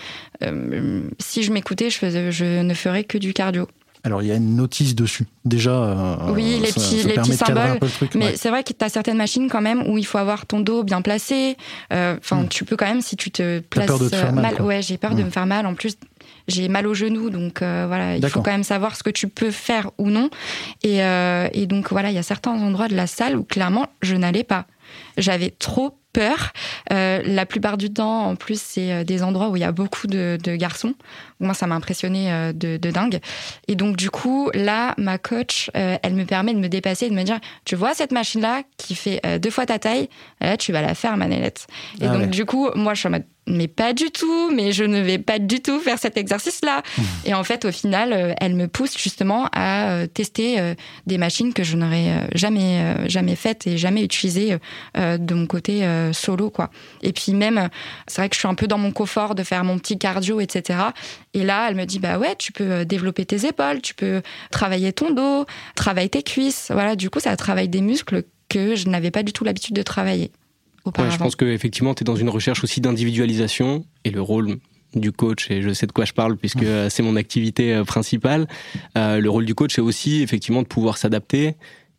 si 1.19 1.43
je 1.43 1.51
m'écoutais, 1.51 1.91
je, 1.91 2.31
je 2.31 2.61
ne 2.63 2.73
ferais 2.73 3.03
que 3.03 3.19
du 3.19 3.33
cardio. 3.33 3.67
Alors 4.03 4.23
il 4.23 4.29
y 4.29 4.31
a 4.31 4.35
une 4.35 4.55
notice 4.55 4.95
dessus. 4.95 5.25
Déjà, 5.45 5.71
euh, 5.71 6.15
oui, 6.29 6.59
les 6.59 6.71
petits, 6.71 7.03
les 7.03 7.13
petits 7.13 7.33
symboles. 7.33 7.79
mais 8.15 8.35
c'est 8.35 8.49
vrai 8.49 8.63
que 8.63 8.73
tu 8.73 8.83
as 8.83 8.89
certaines 8.89 9.17
machines 9.17 9.47
quand 9.49 9.61
même 9.61 9.83
où 9.87 9.97
il 9.97 10.05
faut 10.05 10.17
avoir 10.17 10.45
ton 10.47 10.59
dos 10.59 10.83
bien 10.83 11.01
placé. 11.01 11.55
Euh, 11.93 12.17
enfin, 12.17 12.43
hmm. 12.43 12.47
tu 12.47 12.65
peux 12.65 12.75
quand 12.75 12.87
même 12.87 13.01
si 13.01 13.15
tu 13.15 13.29
te 13.29 13.59
places 13.59 13.87
peur 13.87 13.99
de 13.99 14.09
te 14.09 14.15
faire 14.15 14.33
mal. 14.33 14.59
ouais, 14.61 14.81
j'ai 14.81 14.97
peur 14.97 15.13
de 15.13 15.21
hmm. 15.21 15.25
me 15.25 15.29
faire 15.29 15.45
mal. 15.45 15.67
En 15.67 15.75
plus, 15.75 15.97
j'ai 16.47 16.67
mal 16.67 16.87
au 16.87 16.95
genou, 16.95 17.29
donc 17.29 17.61
euh, 17.61 17.85
voilà, 17.87 18.17
il 18.17 18.27
faut 18.27 18.41
quand 18.41 18.51
même 18.51 18.63
savoir 18.63 18.95
ce 18.95 19.03
que 19.03 19.11
tu 19.11 19.27
peux 19.27 19.51
faire 19.51 19.91
ou 19.99 20.09
non. 20.09 20.29
Et, 20.83 20.99
et 21.53 21.67
donc 21.67 21.91
voilà, 21.91 22.09
il 22.09 22.15
y 22.15 22.19
a 22.19 22.23
certains 22.23 22.51
endroits 22.51 22.87
de 22.87 22.95
la 22.95 23.07
salle 23.07 23.35
où 23.35 23.43
clairement 23.43 23.87
je 24.01 24.15
n'allais 24.15 24.43
pas. 24.43 24.65
J'avais 25.17 25.51
trop 25.51 26.00
peur. 26.13 26.51
Euh, 26.91 27.21
la 27.25 27.45
plupart 27.45 27.77
du 27.77 27.91
temps, 27.91 28.25
en 28.25 28.35
plus, 28.35 28.61
c'est 28.61 28.91
euh, 28.91 29.03
des 29.03 29.23
endroits 29.23 29.49
où 29.49 29.55
il 29.55 29.61
y 29.61 29.65
a 29.65 29.71
beaucoup 29.71 30.07
de, 30.07 30.37
garçons. 30.55 30.93
Moi, 31.39 31.53
ça 31.53 31.67
m'a 31.67 31.75
impressionné 31.75 32.31
euh, 32.31 32.53
de, 32.53 32.77
dingue. 32.77 33.19
Et 33.67 33.75
donc, 33.75 33.95
du 33.95 34.09
coup, 34.09 34.49
là, 34.53 34.93
ma 34.97 35.17
coach, 35.17 35.69
elle 35.73 36.13
me 36.13 36.25
permet 36.25 36.53
de 36.53 36.59
me 36.59 36.67
dépasser 36.67 37.05
et 37.05 37.09
de 37.09 37.15
me 37.15 37.23
dire, 37.23 37.39
tu 37.65 37.75
vois 37.75 37.93
cette 37.93 38.11
machine-là 38.11 38.63
qui 38.77 38.95
fait 38.95 39.21
deux 39.39 39.49
fois 39.49 39.65
ta 39.65 39.79
taille, 39.79 40.09
là, 40.41 40.57
tu 40.57 40.71
vas 40.71 40.81
la 40.81 40.93
faire, 40.93 41.15
Manelette. 41.17 41.67
Et 42.01 42.05
ah 42.05 42.09
donc, 42.09 42.29
du 42.29 42.45
coup, 42.45 42.69
moi, 42.75 42.93
je 42.93 42.99
suis 42.99 43.07
en 43.07 43.11
mode, 43.11 43.23
mais 43.47 43.67
pas 43.67 43.93
du 43.93 44.11
tout, 44.11 44.51
mais 44.51 44.71
je 44.71 44.83
ne 44.83 44.99
vais 44.99 45.17
pas 45.17 45.39
du 45.39 45.61
tout 45.61 45.79
faire 45.79 45.97
cet 45.97 46.15
exercice-là. 46.15 46.83
Mmh. 46.97 47.01
Et 47.25 47.33
en 47.33 47.43
fait, 47.43 47.65
au 47.65 47.71
final, 47.71 48.13
euh, 48.13 48.33
elle 48.39 48.55
me 48.55 48.67
pousse 48.67 48.97
justement 48.97 49.49
à 49.51 49.91
euh, 49.91 50.07
tester 50.07 50.59
euh, 50.59 50.75
des 51.07 51.17
machines 51.17 51.53
que 51.53 51.63
je 51.63 51.75
n'aurais 51.75 52.27
jamais, 52.35 53.09
jamais 53.09 53.35
faites 53.35 53.65
et 53.65 53.77
jamais 53.77 54.03
utilisées 54.03 54.57
de 54.95 55.33
mon 55.33 55.47
côté 55.47 55.85
solo, 56.13 56.49
quoi. 56.49 56.69
Et 57.01 57.13
puis 57.13 57.33
même, 57.33 57.69
c'est 58.07 58.21
vrai 58.21 58.29
que 58.29 58.35
je 58.35 58.39
suis 58.39 58.47
un 58.47 58.55
peu 58.55 58.67
dans 58.67 58.77
mon 58.77 58.91
confort 58.91 59.35
de 59.35 59.43
faire 59.43 59.63
mon 59.63 59.77
petit 59.79 59.97
cardio, 59.97 60.39
etc. 60.39 60.79
Et 61.33 61.43
là, 61.43 61.67
elle 61.69 61.75
me 61.75 61.85
dit, 61.85 61.99
bah 61.99 62.17
ouais, 62.17 62.35
tu 62.37 62.51
peux 62.51 62.85
développer 62.85 63.25
tes 63.25 63.45
épaules, 63.47 63.81
tu 63.81 63.93
peux 63.93 64.21
travailler 64.51 64.93
ton 64.93 65.11
dos, 65.11 65.45
travailler 65.75 66.09
tes 66.09 66.23
cuisses. 66.23 66.69
Voilà, 66.71 66.95
du 66.95 67.09
coup, 67.09 67.19
ça 67.19 67.35
travaille 67.35 67.69
des 67.69 67.81
muscles 67.81 68.23
que 68.49 68.75
je 68.75 68.89
n'avais 68.89 69.11
pas 69.11 69.23
du 69.23 69.33
tout 69.33 69.43
l'habitude 69.43 69.75
de 69.75 69.83
travailler 69.83 70.31
je 70.85 71.17
pense 71.17 71.35
qu'effectivement, 71.35 71.93
tu 71.93 72.03
es 72.03 72.05
dans 72.05 72.15
une 72.15 72.29
recherche 72.29 72.63
aussi 72.63 72.81
d'individualisation 72.81 73.85
et 74.03 74.11
le 74.11 74.21
rôle 74.21 74.57
du 74.95 75.11
coach, 75.11 75.49
et 75.49 75.61
je 75.61 75.73
sais 75.73 75.87
de 75.87 75.91
quoi 75.91 76.05
je 76.05 76.13
parle 76.13 76.37
puisque 76.37 76.63
euh, 76.63 76.89
c'est 76.89 77.03
mon 77.03 77.15
activité 77.15 77.73
euh, 77.73 77.83
principale, 77.83 78.47
euh, 78.97 79.19
le 79.19 79.29
rôle 79.29 79.45
du 79.45 79.55
coach 79.55 79.75
c'est 79.75 79.81
aussi 79.81 80.21
effectivement 80.21 80.61
de 80.61 80.67
pouvoir 80.67 80.97
s'adapter. 80.97 81.55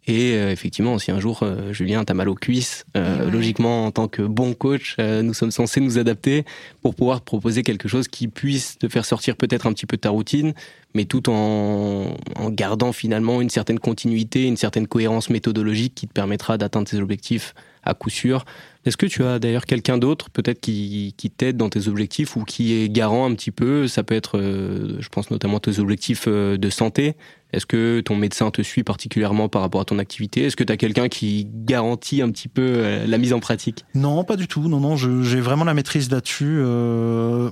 Et 0.09 0.33
effectivement, 0.33 0.99
si 0.99 1.13
un 1.13 1.21
jour, 1.21 1.45
Julien, 1.71 2.03
t'as 2.03 2.15
mal 2.15 2.29
aux 2.29 2.35
cuisses, 2.35 2.85
logiquement, 2.97 3.87
en 3.87 3.93
tant 3.93 4.09
que 4.09 4.23
bon 4.23 4.53
coach, 4.53 4.97
nous 4.99 5.33
sommes 5.33 5.53
censés 5.53 5.81
nous 5.81 5.97
adapter 5.97 6.45
pour 6.83 6.97
pouvoir 6.97 7.21
proposer 7.21 7.63
quelque 7.63 7.87
chose 7.87 8.09
qui 8.09 8.27
puisse 8.27 8.79
te 8.79 8.89
faire 8.89 9.05
sortir 9.05 9.37
peut-être 9.37 9.65
un 9.65 9.73
petit 9.73 9.87
peu 9.87 9.97
de 9.97 10.01
ta 10.01 10.11
routine, 10.11 10.55
mais 10.95 11.05
tout 11.05 11.31
en, 11.31 12.15
gardant 12.49 12.93
finalement 12.93 13.41
une 13.41 13.51
certaine 13.51 13.79
continuité, 13.79 14.45
une 14.45 14.57
certaine 14.57 14.87
cohérence 14.87 15.31
méthodologique 15.31 15.95
qui 15.95 16.07
te 16.07 16.13
permettra 16.13 16.59
d'atteindre 16.59 16.89
tes 16.89 16.99
objectifs 16.99 17.55
à 17.83 17.95
coup 17.95 18.11
sûr. 18.11 18.45
Est-ce 18.85 18.97
que 18.97 19.07
tu 19.07 19.23
as 19.25 19.39
d'ailleurs 19.39 19.65
quelqu'un 19.65 19.97
d'autre, 19.97 20.29
peut-être 20.31 20.61
qui, 20.61 21.15
t'aide 21.37 21.57
dans 21.57 21.69
tes 21.69 21.87
objectifs 21.87 22.37
ou 22.37 22.45
qui 22.45 22.75
est 22.75 22.89
garant 22.89 23.31
un 23.31 23.35
petit 23.35 23.53
peu? 23.53 23.87
Ça 23.87 24.03
peut 24.03 24.15
être, 24.15 24.39
euh, 24.39 24.97
je 24.99 25.09
pense 25.09 25.31
notamment 25.31 25.61
tes 25.61 25.79
objectifs 25.79 26.25
euh, 26.27 26.57
de 26.57 26.69
santé. 26.69 27.15
Est-ce 27.53 27.67
que 27.67 28.01
ton 28.01 28.17
médecin 28.17 28.51
te 28.51 28.63
suit 28.63 28.83
particulièrement 28.83 29.49
par 29.49 29.63
rapport 29.63 29.83
à 29.83 29.85
ton 29.85 29.99
activité? 30.01 30.45
Est-ce 30.45 30.57
que 30.57 30.65
tu 30.65 30.73
as 30.73 30.77
quelqu'un 30.77 31.09
qui 31.09 31.47
garantit 31.49 32.23
un 32.23 32.31
petit 32.31 32.49
peu 32.49 32.63
euh, 32.63 33.07
la 33.07 33.19
mise 33.19 33.33
en 33.33 33.41
pratique? 33.41 33.85
Non, 33.95 34.25
pas 34.25 34.37
du 34.37 34.49
tout. 34.49 34.69
Non, 34.69 34.81
non, 34.81 34.97
j'ai 34.97 35.41
vraiment 35.41 35.65
la 35.65 35.75
maîtrise 35.75 36.11
là-dessus. 36.11 36.61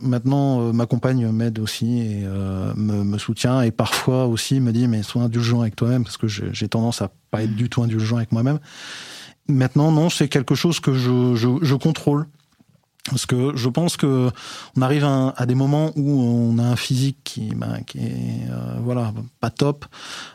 maintenant, 0.03 0.73
ma 0.73 0.87
compagne 0.87 1.31
m'aide 1.31 1.61
aussi 1.61 2.01
et 2.01 2.25
me, 2.25 3.05
me, 3.05 3.19
soutient 3.19 3.30
et 3.65 3.71
parfois 3.71 4.27
aussi 4.27 4.61
me 4.61 4.73
dit 4.73 4.89
mais 4.89 5.03
sois 5.03 5.23
indulgent 5.23 5.61
avec 5.61 5.77
toi-même 5.77 6.05
parce 6.05 6.17
que 6.17 6.27
j'ai 6.29 6.69
tendance 6.69 7.03
à 7.03 7.11
pas 7.31 7.43
être 7.43 7.55
du 7.55 7.69
tout 7.69 7.83
indulgent 7.83 8.17
avec 8.17 8.33
moi-même. 8.33 8.59
Maintenant, 9.49 9.91
non, 9.91 10.11
c'est 10.11 10.29
quelque 10.29 10.55
chose 10.55 10.81
que 10.81 10.95
je, 10.95 11.35
je, 11.35 11.75
contrôle. 11.75 12.27
Parce 13.09 13.27
que 13.27 13.57
je 13.57 13.69
pense 13.69 13.97
que 13.97 14.31
on 14.77 14.83
arrive 14.83 15.05
à, 15.05 15.47
des 15.47 15.55
moments 15.55 15.91
où 15.97 16.21
on 16.21 16.59
a 16.59 16.63
un 16.63 16.77
physique 16.77 17.19
qui, 17.25 17.55
ben, 17.55 17.81
qui 17.87 17.99
est 17.99 18.49
euh, 18.51 18.77
voilà 18.83 19.13
pas 19.41 19.51
top, 19.51 19.87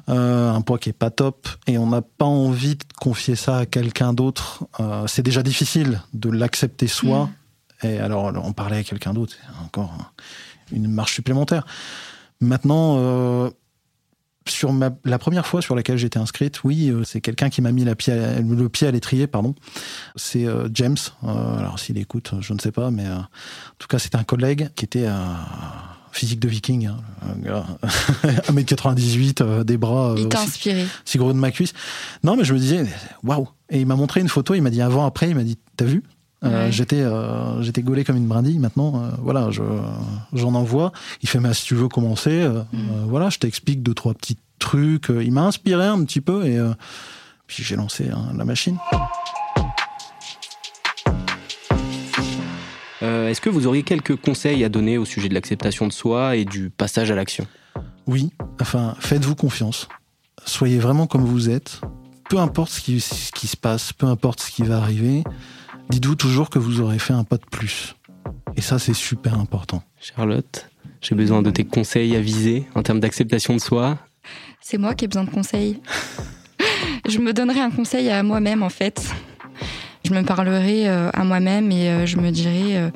euh, 0.10 0.51
un 0.51 0.62
poids 0.62 0.79
qui 0.79 0.89
est 0.89 0.93
pas 0.93 1.12
top, 1.12 1.47
et 1.67 1.77
on 1.77 1.88
n'a 1.88 2.01
pas 2.01 2.25
envie 2.25 2.75
de 2.75 2.84
confier 2.99 3.36
ça 3.36 3.60
à 3.60 3.65
quelqu'un 3.65 4.13
d'autre. 4.13 4.65
Euh, 4.79 5.05
c'est 5.08 5.23
déjà 5.23 5.43
difficile 5.43 6.01
de 6.13 6.29
l'accepter 6.29 6.88
soi. 6.88 7.25
Mmh. 7.84 7.88
Et 7.88 7.99
alors, 7.99 8.34
on 8.43 8.51
parlait 8.51 8.77
à 8.77 8.84
quelqu'un 8.84 9.13
d'autre, 9.13 9.36
encore 9.63 9.93
une 10.71 10.88
marche 10.88 11.13
supplémentaire. 11.13 11.65
Maintenant, 12.41 13.51
sur 14.47 14.71
la 15.03 15.19
première 15.19 15.45
fois 15.45 15.61
sur 15.61 15.75
laquelle 15.75 15.97
j'étais 15.97 16.19
inscrite, 16.19 16.63
oui, 16.63 16.89
euh, 16.89 17.03
c'est 17.03 17.21
quelqu'un 17.21 17.49
qui 17.49 17.61
m'a 17.61 17.71
mis 17.71 17.83
la 17.83 17.95
pied 17.95 18.13
le 18.15 18.69
pied 18.69 18.87
à 18.87 18.91
l'étrier, 18.91 19.27
pardon. 19.27 19.55
C'est 20.15 20.45
euh, 20.45 20.69
James. 20.73 20.97
Euh, 21.23 21.57
alors 21.57 21.79
s'il 21.79 21.97
écoute, 21.97 22.33
je 22.41 22.53
ne 22.53 22.59
sais 22.59 22.71
pas, 22.71 22.91
mais 22.91 23.07
en 23.07 23.25
tout 23.79 23.87
cas, 23.87 23.99
c'était 23.99 24.17
un 24.17 24.23
collègue 24.23 24.69
qui 24.75 24.85
était 24.85 25.07
physique 26.11 26.39
de 26.39 26.47
viking, 26.47 26.87
hein, 26.87 26.97
un 27.23 27.35
gars, 27.39 27.65
1m98, 28.49 29.63
des 29.63 29.77
bras. 29.77 30.15
il 30.17 30.29
t'a 30.29 30.41
inspiré. 30.41 30.85
Si 31.03 31.17
gros 31.17 31.33
de 31.33 31.37
ma 31.37 31.51
cuisse. 31.51 31.73
Non, 32.23 32.37
mais 32.37 32.43
je 32.43 32.53
me 32.53 32.59
disais, 32.59 32.85
waouh. 33.23 33.49
Et 33.69 33.79
il 33.81 33.87
m'a 33.87 33.95
montré 33.95 34.21
une 34.21 34.29
photo, 34.29 34.53
il 34.53 34.61
m'a 34.61 34.69
dit 34.69 34.81
avant, 34.81 35.05
après, 35.05 35.29
il 35.29 35.35
m'a 35.35 35.43
dit, 35.43 35.57
t'as 35.75 35.85
vu? 35.85 36.03
J'étais 36.69 37.03
j'étais 37.62 37.81
gaulé 37.81 38.03
comme 38.03 38.17
une 38.17 38.27
brindille. 38.27 38.60
Maintenant, 38.60 39.10
voilà, 39.21 39.49
je 39.51 39.63
j'en 40.34 40.53
envoie. 40.53 40.91
Il 41.21 41.29
fait 41.29 41.39
mais 41.39 41.53
si 41.53 41.65
tu 41.65 41.75
veux 41.75 41.88
commencer, 41.88 42.47
mm. 42.47 43.05
voilà, 43.08 43.29
je 43.29 43.39
t'explique 43.39 43.84
deux 43.84 43.93
trois 43.93 44.13
petits 44.13 44.38
trucs. 44.60 45.10
Il 45.10 45.31
m'a 45.31 45.43
inspiré 45.43 45.86
un 45.86 46.03
petit 46.03 46.21
peu 46.21 46.45
et 46.45 46.60
puis 47.47 47.63
j'ai 47.63 47.75
lancé 47.75 48.10
hein, 48.10 48.31
la 48.36 48.45
machine. 48.45 48.77
Est-ce 53.01 53.41
que 53.41 53.49
vous 53.49 53.67
auriez 53.67 53.84
quelques 53.84 54.15
conseils 54.15 54.63
à 54.63 54.69
donner 54.69 54.97
au 54.97 55.03
sujet 55.03 55.27
de 55.27 55.34
l'acceptation 55.34 55.88
de 55.88 55.91
soi 55.91 56.38
et 56.38 56.45
du 56.45 56.69
passage 56.69 57.12
à 57.12 57.15
l'action? 57.15 57.45
Oui, 58.08 58.31
enfin, 58.62 58.95
faites-vous 58.99 59.36
confiance. 59.36 59.88
Soyez 60.45 60.79
vraiment 60.79 61.05
comme 61.05 61.25
vous 61.25 61.49
êtes. 61.49 61.81
Peu 62.29 62.38
importe 62.38 62.71
ce 62.71 62.81
qui, 62.81 63.01
ce 63.01 63.31
qui 63.31 63.47
se 63.47 63.58
passe, 63.58 63.93
peu 63.93 64.05
importe 64.05 64.41
ce 64.41 64.51
qui 64.51 64.63
va 64.63 64.77
arriver, 64.77 65.23
dites-vous 65.89 66.15
toujours 66.15 66.49
que 66.49 66.59
vous 66.59 66.81
aurez 66.81 66.99
fait 66.99 67.13
un 67.13 67.23
pas 67.23 67.37
de 67.37 67.45
plus. 67.45 67.95
Et 68.55 68.61
ça, 68.61 68.79
c'est 68.79 68.93
super 68.93 69.39
important. 69.39 69.83
Charlotte, 69.99 70.69
j'ai 71.01 71.15
besoin 71.15 71.41
de 71.41 71.51
tes 71.51 71.65
conseils 71.65 72.15
avisés 72.15 72.65
en 72.75 72.83
termes 72.83 72.99
d'acceptation 72.99 73.53
de 73.53 73.59
soi. 73.59 73.97
C'est 74.61 74.77
moi 74.77 74.95
qui 74.95 75.05
ai 75.05 75.07
besoin 75.07 75.23
de 75.23 75.29
conseils. 75.29 75.81
je 77.09 77.19
me 77.19 77.33
donnerai 77.33 77.59
un 77.59 77.71
conseil 77.71 78.09
à 78.09 78.23
moi-même, 78.23 78.63
en 78.63 78.69
fait. 78.69 79.01
Je 80.05 80.13
me 80.13 80.23
parlerai 80.23 80.87
euh, 80.87 81.09
à 81.13 81.23
moi-même 81.23 81.71
et 81.71 81.89
euh, 81.89 82.05
je 82.05 82.17
me 82.17 82.29
dirai 82.29 82.77
euh, 82.77 82.89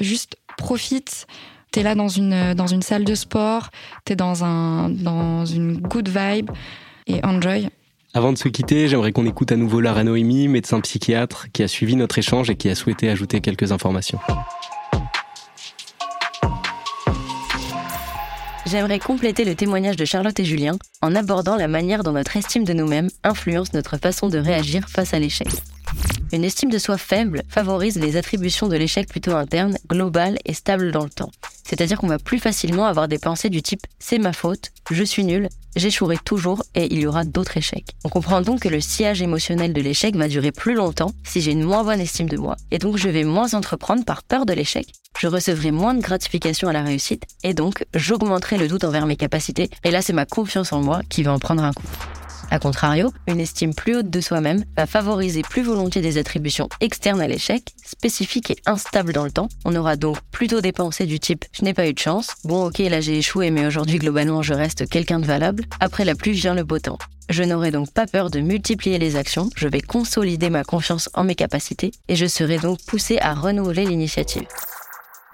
juste 0.00 0.36
profite. 0.56 1.26
T'es 1.72 1.82
là 1.82 1.94
dans 1.94 2.08
une, 2.08 2.54
dans 2.54 2.66
une 2.66 2.82
salle 2.82 3.04
de 3.04 3.14
sport, 3.14 3.70
t'es 4.04 4.16
dans, 4.16 4.44
un, 4.44 4.88
dans 4.88 5.44
une 5.44 5.76
good 5.76 6.08
vibe 6.08 6.50
et 7.06 7.24
enjoy. 7.24 7.68
Avant 8.16 8.32
de 8.32 8.38
se 8.38 8.46
quitter, 8.46 8.86
j'aimerais 8.86 9.10
qu'on 9.10 9.26
écoute 9.26 9.50
à 9.50 9.56
nouveau 9.56 9.80
Lara 9.80 10.04
Noémie, 10.04 10.46
médecin 10.46 10.80
psychiatre, 10.80 11.48
qui 11.52 11.64
a 11.64 11.68
suivi 11.68 11.96
notre 11.96 12.16
échange 12.16 12.48
et 12.48 12.54
qui 12.54 12.68
a 12.68 12.76
souhaité 12.76 13.10
ajouter 13.10 13.40
quelques 13.40 13.72
informations. 13.72 14.20
J'aimerais 18.66 19.00
compléter 19.00 19.44
le 19.44 19.56
témoignage 19.56 19.96
de 19.96 20.04
Charlotte 20.04 20.38
et 20.38 20.44
Julien 20.44 20.76
en 21.02 21.16
abordant 21.16 21.56
la 21.56 21.66
manière 21.66 22.04
dont 22.04 22.12
notre 22.12 22.36
estime 22.36 22.62
de 22.62 22.72
nous-mêmes 22.72 23.10
influence 23.24 23.72
notre 23.72 23.96
façon 23.96 24.28
de 24.28 24.38
réagir 24.38 24.88
face 24.88 25.12
à 25.12 25.18
l'échec. 25.18 25.48
Une 26.32 26.44
estime 26.44 26.70
de 26.70 26.78
soi 26.78 26.98
faible 26.98 27.42
favorise 27.48 27.96
les 27.96 28.16
attributions 28.16 28.68
de 28.68 28.76
l'échec 28.76 29.08
plutôt 29.08 29.36
internes, 29.36 29.76
globales 29.88 30.36
et 30.44 30.52
stables 30.52 30.90
dans 30.90 31.04
le 31.04 31.10
temps. 31.10 31.30
C'est-à-dire 31.62 31.98
qu'on 31.98 32.08
va 32.08 32.18
plus 32.18 32.38
facilement 32.38 32.86
avoir 32.86 33.08
des 33.08 33.18
pensées 33.18 33.50
du 33.50 33.62
type 33.62 33.86
c'est 33.98 34.18
ma 34.18 34.32
faute, 34.32 34.72
je 34.90 35.02
suis 35.04 35.24
nul, 35.24 35.48
j'échouerai 35.76 36.18
toujours 36.24 36.62
et 36.74 36.92
il 36.92 37.00
y 37.00 37.06
aura 37.06 37.24
d'autres 37.24 37.56
échecs. 37.56 37.94
On 38.04 38.08
comprend 38.08 38.42
donc 38.42 38.60
que 38.60 38.68
le 38.68 38.80
sillage 38.80 39.22
émotionnel 39.22 39.72
de 39.72 39.80
l'échec 39.80 40.16
va 40.16 40.28
durer 40.28 40.52
plus 40.52 40.74
longtemps 40.74 41.12
si 41.24 41.40
j'ai 41.40 41.52
une 41.52 41.62
moins 41.62 41.84
bonne 41.84 42.00
estime 42.00 42.28
de 42.28 42.36
moi 42.36 42.56
et 42.70 42.78
donc 42.78 42.96
je 42.96 43.08
vais 43.08 43.24
moins 43.24 43.54
entreprendre 43.54 44.04
par 44.04 44.22
peur 44.22 44.44
de 44.44 44.52
l'échec. 44.52 44.86
Je 45.18 45.28
recevrai 45.28 45.70
moins 45.70 45.94
de 45.94 46.02
gratification 46.02 46.68
à 46.68 46.72
la 46.72 46.82
réussite 46.82 47.24
et 47.44 47.54
donc 47.54 47.84
j'augmenterai 47.94 48.58
le 48.58 48.68
doute 48.68 48.84
envers 48.84 49.06
mes 49.06 49.16
capacités 49.16 49.70
et 49.84 49.90
là 49.90 50.02
c'est 50.02 50.12
ma 50.12 50.26
confiance 50.26 50.72
en 50.72 50.82
moi 50.82 51.00
qui 51.08 51.22
va 51.22 51.32
en 51.32 51.38
prendre 51.38 51.62
un 51.62 51.72
coup. 51.72 51.86
A 52.50 52.58
contrario, 52.58 53.12
une 53.26 53.40
estime 53.40 53.74
plus 53.74 53.96
haute 53.96 54.10
de 54.10 54.20
soi-même 54.20 54.64
va 54.76 54.86
favoriser 54.86 55.42
plus 55.42 55.62
volontiers 55.62 56.02
des 56.02 56.18
attributions 56.18 56.68
externes 56.80 57.20
à 57.20 57.28
l'échec, 57.28 57.74
spécifiques 57.84 58.50
et 58.50 58.56
instables 58.66 59.12
dans 59.12 59.24
le 59.24 59.30
temps. 59.30 59.48
On 59.64 59.74
aura 59.74 59.96
donc 59.96 60.18
plutôt 60.30 60.60
des 60.60 60.72
pensées 60.72 61.06
du 61.06 61.18
type 61.18 61.44
je 61.52 61.64
n'ai 61.64 61.74
pas 61.74 61.88
eu 61.88 61.94
de 61.94 61.98
chance, 61.98 62.28
bon 62.44 62.66
ok 62.66 62.78
là 62.78 63.00
j'ai 63.00 63.18
échoué 63.18 63.50
mais 63.50 63.66
aujourd'hui 63.66 63.98
globalement 63.98 64.42
je 64.42 64.54
reste 64.54 64.88
quelqu'un 64.88 65.20
de 65.20 65.26
valable, 65.26 65.64
après 65.80 66.04
la 66.04 66.14
pluie 66.14 66.32
vient 66.32 66.54
le 66.54 66.64
beau 66.64 66.78
temps. 66.78 66.98
Je 67.30 67.42
n'aurai 67.42 67.70
donc 67.70 67.92
pas 67.92 68.06
peur 68.06 68.30
de 68.30 68.40
multiplier 68.40 68.98
les 68.98 69.16
actions, 69.16 69.48
je 69.56 69.68
vais 69.68 69.80
consolider 69.80 70.50
ma 70.50 70.64
confiance 70.64 71.08
en 71.14 71.24
mes 71.24 71.34
capacités 71.34 71.92
et 72.08 72.16
je 72.16 72.26
serai 72.26 72.58
donc 72.58 72.78
poussé 72.86 73.18
à 73.20 73.34
renouveler 73.34 73.86
l'initiative. 73.86 74.46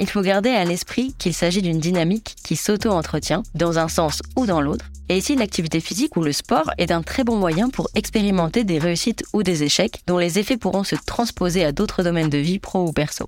Il 0.01 0.09
faut 0.09 0.23
garder 0.23 0.49
à 0.49 0.65
l'esprit 0.65 1.15
qu'il 1.19 1.35
s'agit 1.35 1.61
d'une 1.61 1.79
dynamique 1.79 2.35
qui 2.43 2.57
s'auto-entretient 2.57 3.43
dans 3.55 3.79
un 3.79 3.87
sens 3.87 4.23
ou 4.35 4.47
dans 4.47 4.63
l'autre. 4.63 4.87
Et 5.11 5.19
ici, 5.19 5.37
l'activité 5.37 5.79
physique 5.81 6.17
ou 6.17 6.23
le 6.23 6.33
sport 6.33 6.71
est 6.79 6.91
un 6.91 7.03
très 7.03 7.23
bon 7.23 7.37
moyen 7.37 7.69
pour 7.69 7.91
expérimenter 7.95 8.65
des 8.65 8.79
réussites 8.79 9.25
ou 9.35 9.43
des 9.43 9.63
échecs 9.63 10.01
dont 10.07 10.17
les 10.17 10.39
effets 10.39 10.57
pourront 10.57 10.85
se 10.85 10.97
transposer 11.05 11.67
à 11.67 11.73
d'autres 11.73 12.03
domaines 12.03 12.31
de 12.31 12.39
vie 12.39 12.59
pro 12.59 12.89
ou 12.89 12.93
perso. 12.93 13.27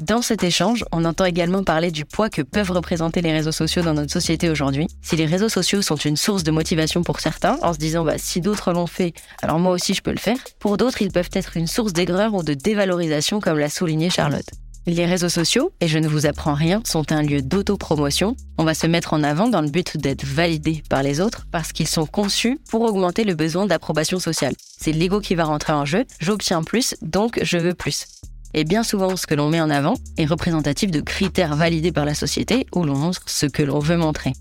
Dans 0.00 0.22
cet 0.22 0.42
échange, 0.42 0.84
on 0.90 1.04
entend 1.04 1.24
également 1.24 1.62
parler 1.62 1.92
du 1.92 2.04
poids 2.04 2.30
que 2.30 2.42
peuvent 2.42 2.72
représenter 2.72 3.20
les 3.20 3.30
réseaux 3.30 3.52
sociaux 3.52 3.82
dans 3.82 3.94
notre 3.94 4.12
société 4.12 4.50
aujourd'hui. 4.50 4.88
Si 5.02 5.14
les 5.14 5.26
réseaux 5.26 5.50
sociaux 5.50 5.82
sont 5.82 5.94
une 5.94 6.16
source 6.16 6.42
de 6.42 6.50
motivation 6.50 7.04
pour 7.04 7.20
certains, 7.20 7.58
en 7.62 7.72
se 7.72 7.78
disant 7.78 8.02
bah, 8.02 8.18
si 8.18 8.40
d'autres 8.40 8.72
l'ont 8.72 8.88
fait, 8.88 9.14
alors 9.40 9.60
moi 9.60 9.70
aussi 9.70 9.94
je 9.94 10.02
peux 10.02 10.10
le 10.10 10.18
faire, 10.18 10.38
pour 10.58 10.78
d'autres 10.78 11.00
ils 11.00 11.12
peuvent 11.12 11.30
être 11.32 11.56
une 11.56 11.68
source 11.68 11.92
d'aigreur 11.92 12.34
ou 12.34 12.42
de 12.42 12.54
dévalorisation 12.54 13.38
comme 13.38 13.58
l'a 13.58 13.70
souligné 13.70 14.10
Charlotte. 14.10 14.50
Les 14.86 15.06
réseaux 15.06 15.28
sociaux, 15.28 15.72
et 15.80 15.86
je 15.86 15.98
ne 15.98 16.08
vous 16.08 16.26
apprends 16.26 16.54
rien, 16.54 16.82
sont 16.84 17.12
un 17.12 17.22
lieu 17.22 17.40
d'autopromotion. 17.40 18.36
On 18.58 18.64
va 18.64 18.74
se 18.74 18.88
mettre 18.88 19.12
en 19.12 19.22
avant 19.22 19.46
dans 19.46 19.60
le 19.60 19.70
but 19.70 19.96
d'être 19.96 20.24
validé 20.24 20.82
par 20.88 21.04
les 21.04 21.20
autres 21.20 21.46
parce 21.52 21.70
qu'ils 21.70 21.86
sont 21.86 22.04
conçus 22.04 22.58
pour 22.68 22.82
augmenter 22.82 23.22
le 23.22 23.34
besoin 23.34 23.66
d'approbation 23.66 24.18
sociale. 24.18 24.54
C'est 24.80 24.90
l'ego 24.90 25.20
qui 25.20 25.36
va 25.36 25.44
rentrer 25.44 25.72
en 25.72 25.84
jeu, 25.84 26.04
j'obtiens 26.18 26.64
plus, 26.64 26.96
donc 27.00 27.38
je 27.44 27.58
veux 27.58 27.74
plus. 27.74 28.06
Et 28.54 28.64
bien 28.64 28.82
souvent, 28.82 29.16
ce 29.16 29.28
que 29.28 29.36
l'on 29.36 29.48
met 29.48 29.60
en 29.60 29.70
avant 29.70 29.94
est 30.18 30.26
représentatif 30.26 30.90
de 30.90 31.00
critères 31.00 31.54
validés 31.54 31.92
par 31.92 32.04
la 32.04 32.14
société 32.14 32.66
où 32.74 32.84
l'on 32.84 32.96
montre 32.96 33.22
ce 33.26 33.46
que 33.46 33.62
l'on 33.62 33.78
veut 33.78 33.96
montrer. 33.96 34.32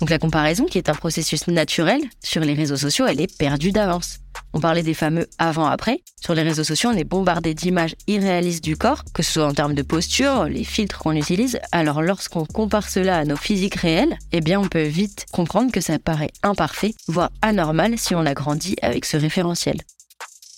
Donc 0.00 0.08
la 0.08 0.18
comparaison, 0.18 0.64
qui 0.64 0.78
est 0.78 0.88
un 0.88 0.94
processus 0.94 1.46
naturel 1.46 2.00
sur 2.24 2.40
les 2.40 2.54
réseaux 2.54 2.78
sociaux, 2.78 3.06
elle 3.06 3.20
est 3.20 3.36
perdue 3.36 3.70
d'avance. 3.70 4.18
On 4.54 4.60
parlait 4.60 4.82
des 4.82 4.94
fameux 4.94 5.28
avant-après. 5.38 6.00
Sur 6.22 6.34
les 6.34 6.42
réseaux 6.42 6.64
sociaux, 6.64 6.90
on 6.90 6.96
est 6.96 7.04
bombardé 7.04 7.52
d'images 7.52 7.94
irréalistes 8.06 8.64
du 8.64 8.76
corps, 8.76 9.04
que 9.12 9.22
ce 9.22 9.32
soit 9.32 9.46
en 9.46 9.52
termes 9.52 9.74
de 9.74 9.82
posture, 9.82 10.44
les 10.44 10.64
filtres 10.64 10.98
qu'on 10.98 11.12
utilise. 11.12 11.60
Alors 11.70 12.00
lorsqu'on 12.00 12.46
compare 12.46 12.88
cela 12.88 13.18
à 13.18 13.24
nos 13.26 13.36
physiques 13.36 13.74
réels, 13.74 14.16
eh 14.32 14.40
bien 14.40 14.58
on 14.58 14.68
peut 14.68 14.84
vite 14.84 15.26
comprendre 15.32 15.70
que 15.70 15.82
ça 15.82 15.98
paraît 15.98 16.32
imparfait, 16.42 16.94
voire 17.06 17.30
anormal 17.42 17.98
si 17.98 18.14
on 18.14 18.24
a 18.24 18.32
grandi 18.32 18.76
avec 18.80 19.04
ce 19.04 19.18
référentiel. 19.18 19.76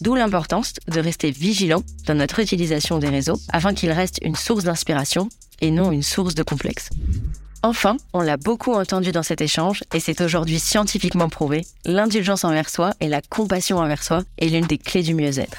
D'où 0.00 0.14
l'importance 0.14 0.74
de 0.88 1.00
rester 1.00 1.32
vigilant 1.32 1.82
dans 2.06 2.14
notre 2.14 2.38
utilisation 2.38 2.98
des 2.98 3.08
réseaux 3.08 3.40
afin 3.52 3.74
qu'ils 3.74 3.92
restent 3.92 4.20
une 4.22 4.36
source 4.36 4.64
d'inspiration 4.64 5.28
et 5.60 5.70
non 5.70 5.92
une 5.92 6.02
source 6.02 6.34
de 6.34 6.42
complexe. 6.42 6.90
Enfin, 7.64 7.96
on 8.12 8.20
l'a 8.20 8.36
beaucoup 8.36 8.72
entendu 8.72 9.12
dans 9.12 9.22
cet 9.22 9.40
échange 9.40 9.84
et 9.94 10.00
c'est 10.00 10.20
aujourd'hui 10.20 10.58
scientifiquement 10.58 11.28
prouvé, 11.28 11.64
l'indulgence 11.84 12.44
envers 12.44 12.68
soi 12.68 12.92
et 13.00 13.08
la 13.08 13.20
compassion 13.22 13.78
envers 13.78 14.02
soi 14.02 14.22
est 14.38 14.48
l'une 14.48 14.66
des 14.66 14.78
clés 14.78 15.02
du 15.02 15.14
mieux-être. 15.14 15.56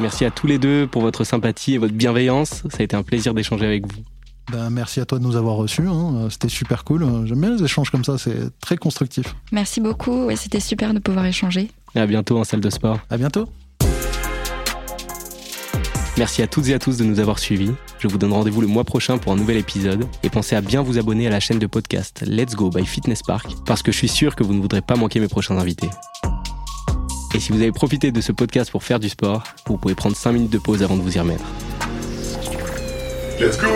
Merci 0.00 0.24
à 0.24 0.30
tous 0.30 0.46
les 0.46 0.58
deux 0.58 0.86
pour 0.86 1.02
votre 1.02 1.22
sympathie 1.24 1.74
et 1.74 1.78
votre 1.78 1.94
bienveillance. 1.94 2.62
Ça 2.70 2.78
a 2.80 2.82
été 2.82 2.96
un 2.96 3.02
plaisir 3.02 3.34
d'échanger 3.34 3.66
avec 3.66 3.86
vous. 3.92 4.02
Ben, 4.50 4.70
merci 4.70 5.00
à 5.00 5.04
toi 5.04 5.18
de 5.18 5.22
nous 5.24 5.36
avoir 5.36 5.54
reçus. 5.56 5.86
hein. 5.86 6.28
C'était 6.30 6.48
super 6.48 6.82
cool. 6.84 7.04
J'aime 7.26 7.40
bien 7.40 7.54
les 7.56 7.62
échanges 7.62 7.90
comme 7.90 8.04
ça, 8.04 8.18
c'est 8.18 8.50
très 8.60 8.76
constructif. 8.76 9.34
Merci 9.52 9.80
beaucoup. 9.80 10.24
Ouais, 10.26 10.36
C'était 10.36 10.60
super 10.60 10.92
de 10.94 10.98
pouvoir 10.98 11.26
échanger. 11.26 11.70
Et 11.94 12.00
à 12.00 12.06
bientôt 12.06 12.38
en 12.38 12.44
salle 12.44 12.60
de 12.60 12.70
sport. 12.70 12.98
À 13.10 13.16
bientôt. 13.16 13.48
Merci 16.18 16.42
à 16.42 16.46
toutes 16.46 16.68
et 16.68 16.74
à 16.74 16.78
tous 16.78 16.98
de 16.98 17.04
nous 17.04 17.20
avoir 17.20 17.38
suivis. 17.38 17.72
Je 17.98 18.06
vous 18.06 18.18
donne 18.18 18.32
rendez-vous 18.32 18.60
le 18.60 18.66
mois 18.66 18.84
prochain 18.84 19.16
pour 19.16 19.32
un 19.32 19.36
nouvel 19.36 19.56
épisode. 19.56 20.06
Et 20.22 20.28
pensez 20.28 20.54
à 20.54 20.60
bien 20.60 20.82
vous 20.82 20.98
abonner 20.98 21.26
à 21.26 21.30
la 21.30 21.40
chaîne 21.40 21.58
de 21.58 21.66
podcast 21.66 22.22
Let's 22.26 22.54
Go 22.54 22.68
by 22.68 22.84
Fitness 22.84 23.22
Park 23.22 23.50
parce 23.64 23.82
que 23.82 23.92
je 23.92 23.96
suis 23.96 24.08
sûr 24.08 24.36
que 24.36 24.44
vous 24.44 24.52
ne 24.52 24.60
voudrez 24.60 24.82
pas 24.82 24.94
manquer 24.94 25.20
mes 25.20 25.28
prochains 25.28 25.56
invités. 25.56 25.88
Et 27.34 27.40
si 27.40 27.50
vous 27.50 27.62
avez 27.62 27.72
profité 27.72 28.12
de 28.12 28.20
ce 28.20 28.30
podcast 28.30 28.70
pour 28.70 28.84
faire 28.84 29.00
du 29.00 29.08
sport, 29.08 29.42
vous 29.66 29.78
pouvez 29.78 29.94
prendre 29.94 30.14
5 30.14 30.32
minutes 30.32 30.52
de 30.52 30.58
pause 30.58 30.82
avant 30.82 30.96
de 30.96 31.02
vous 31.02 31.16
y 31.16 31.18
remettre. 31.18 31.44
Let's 33.40 33.58
go 33.58 33.68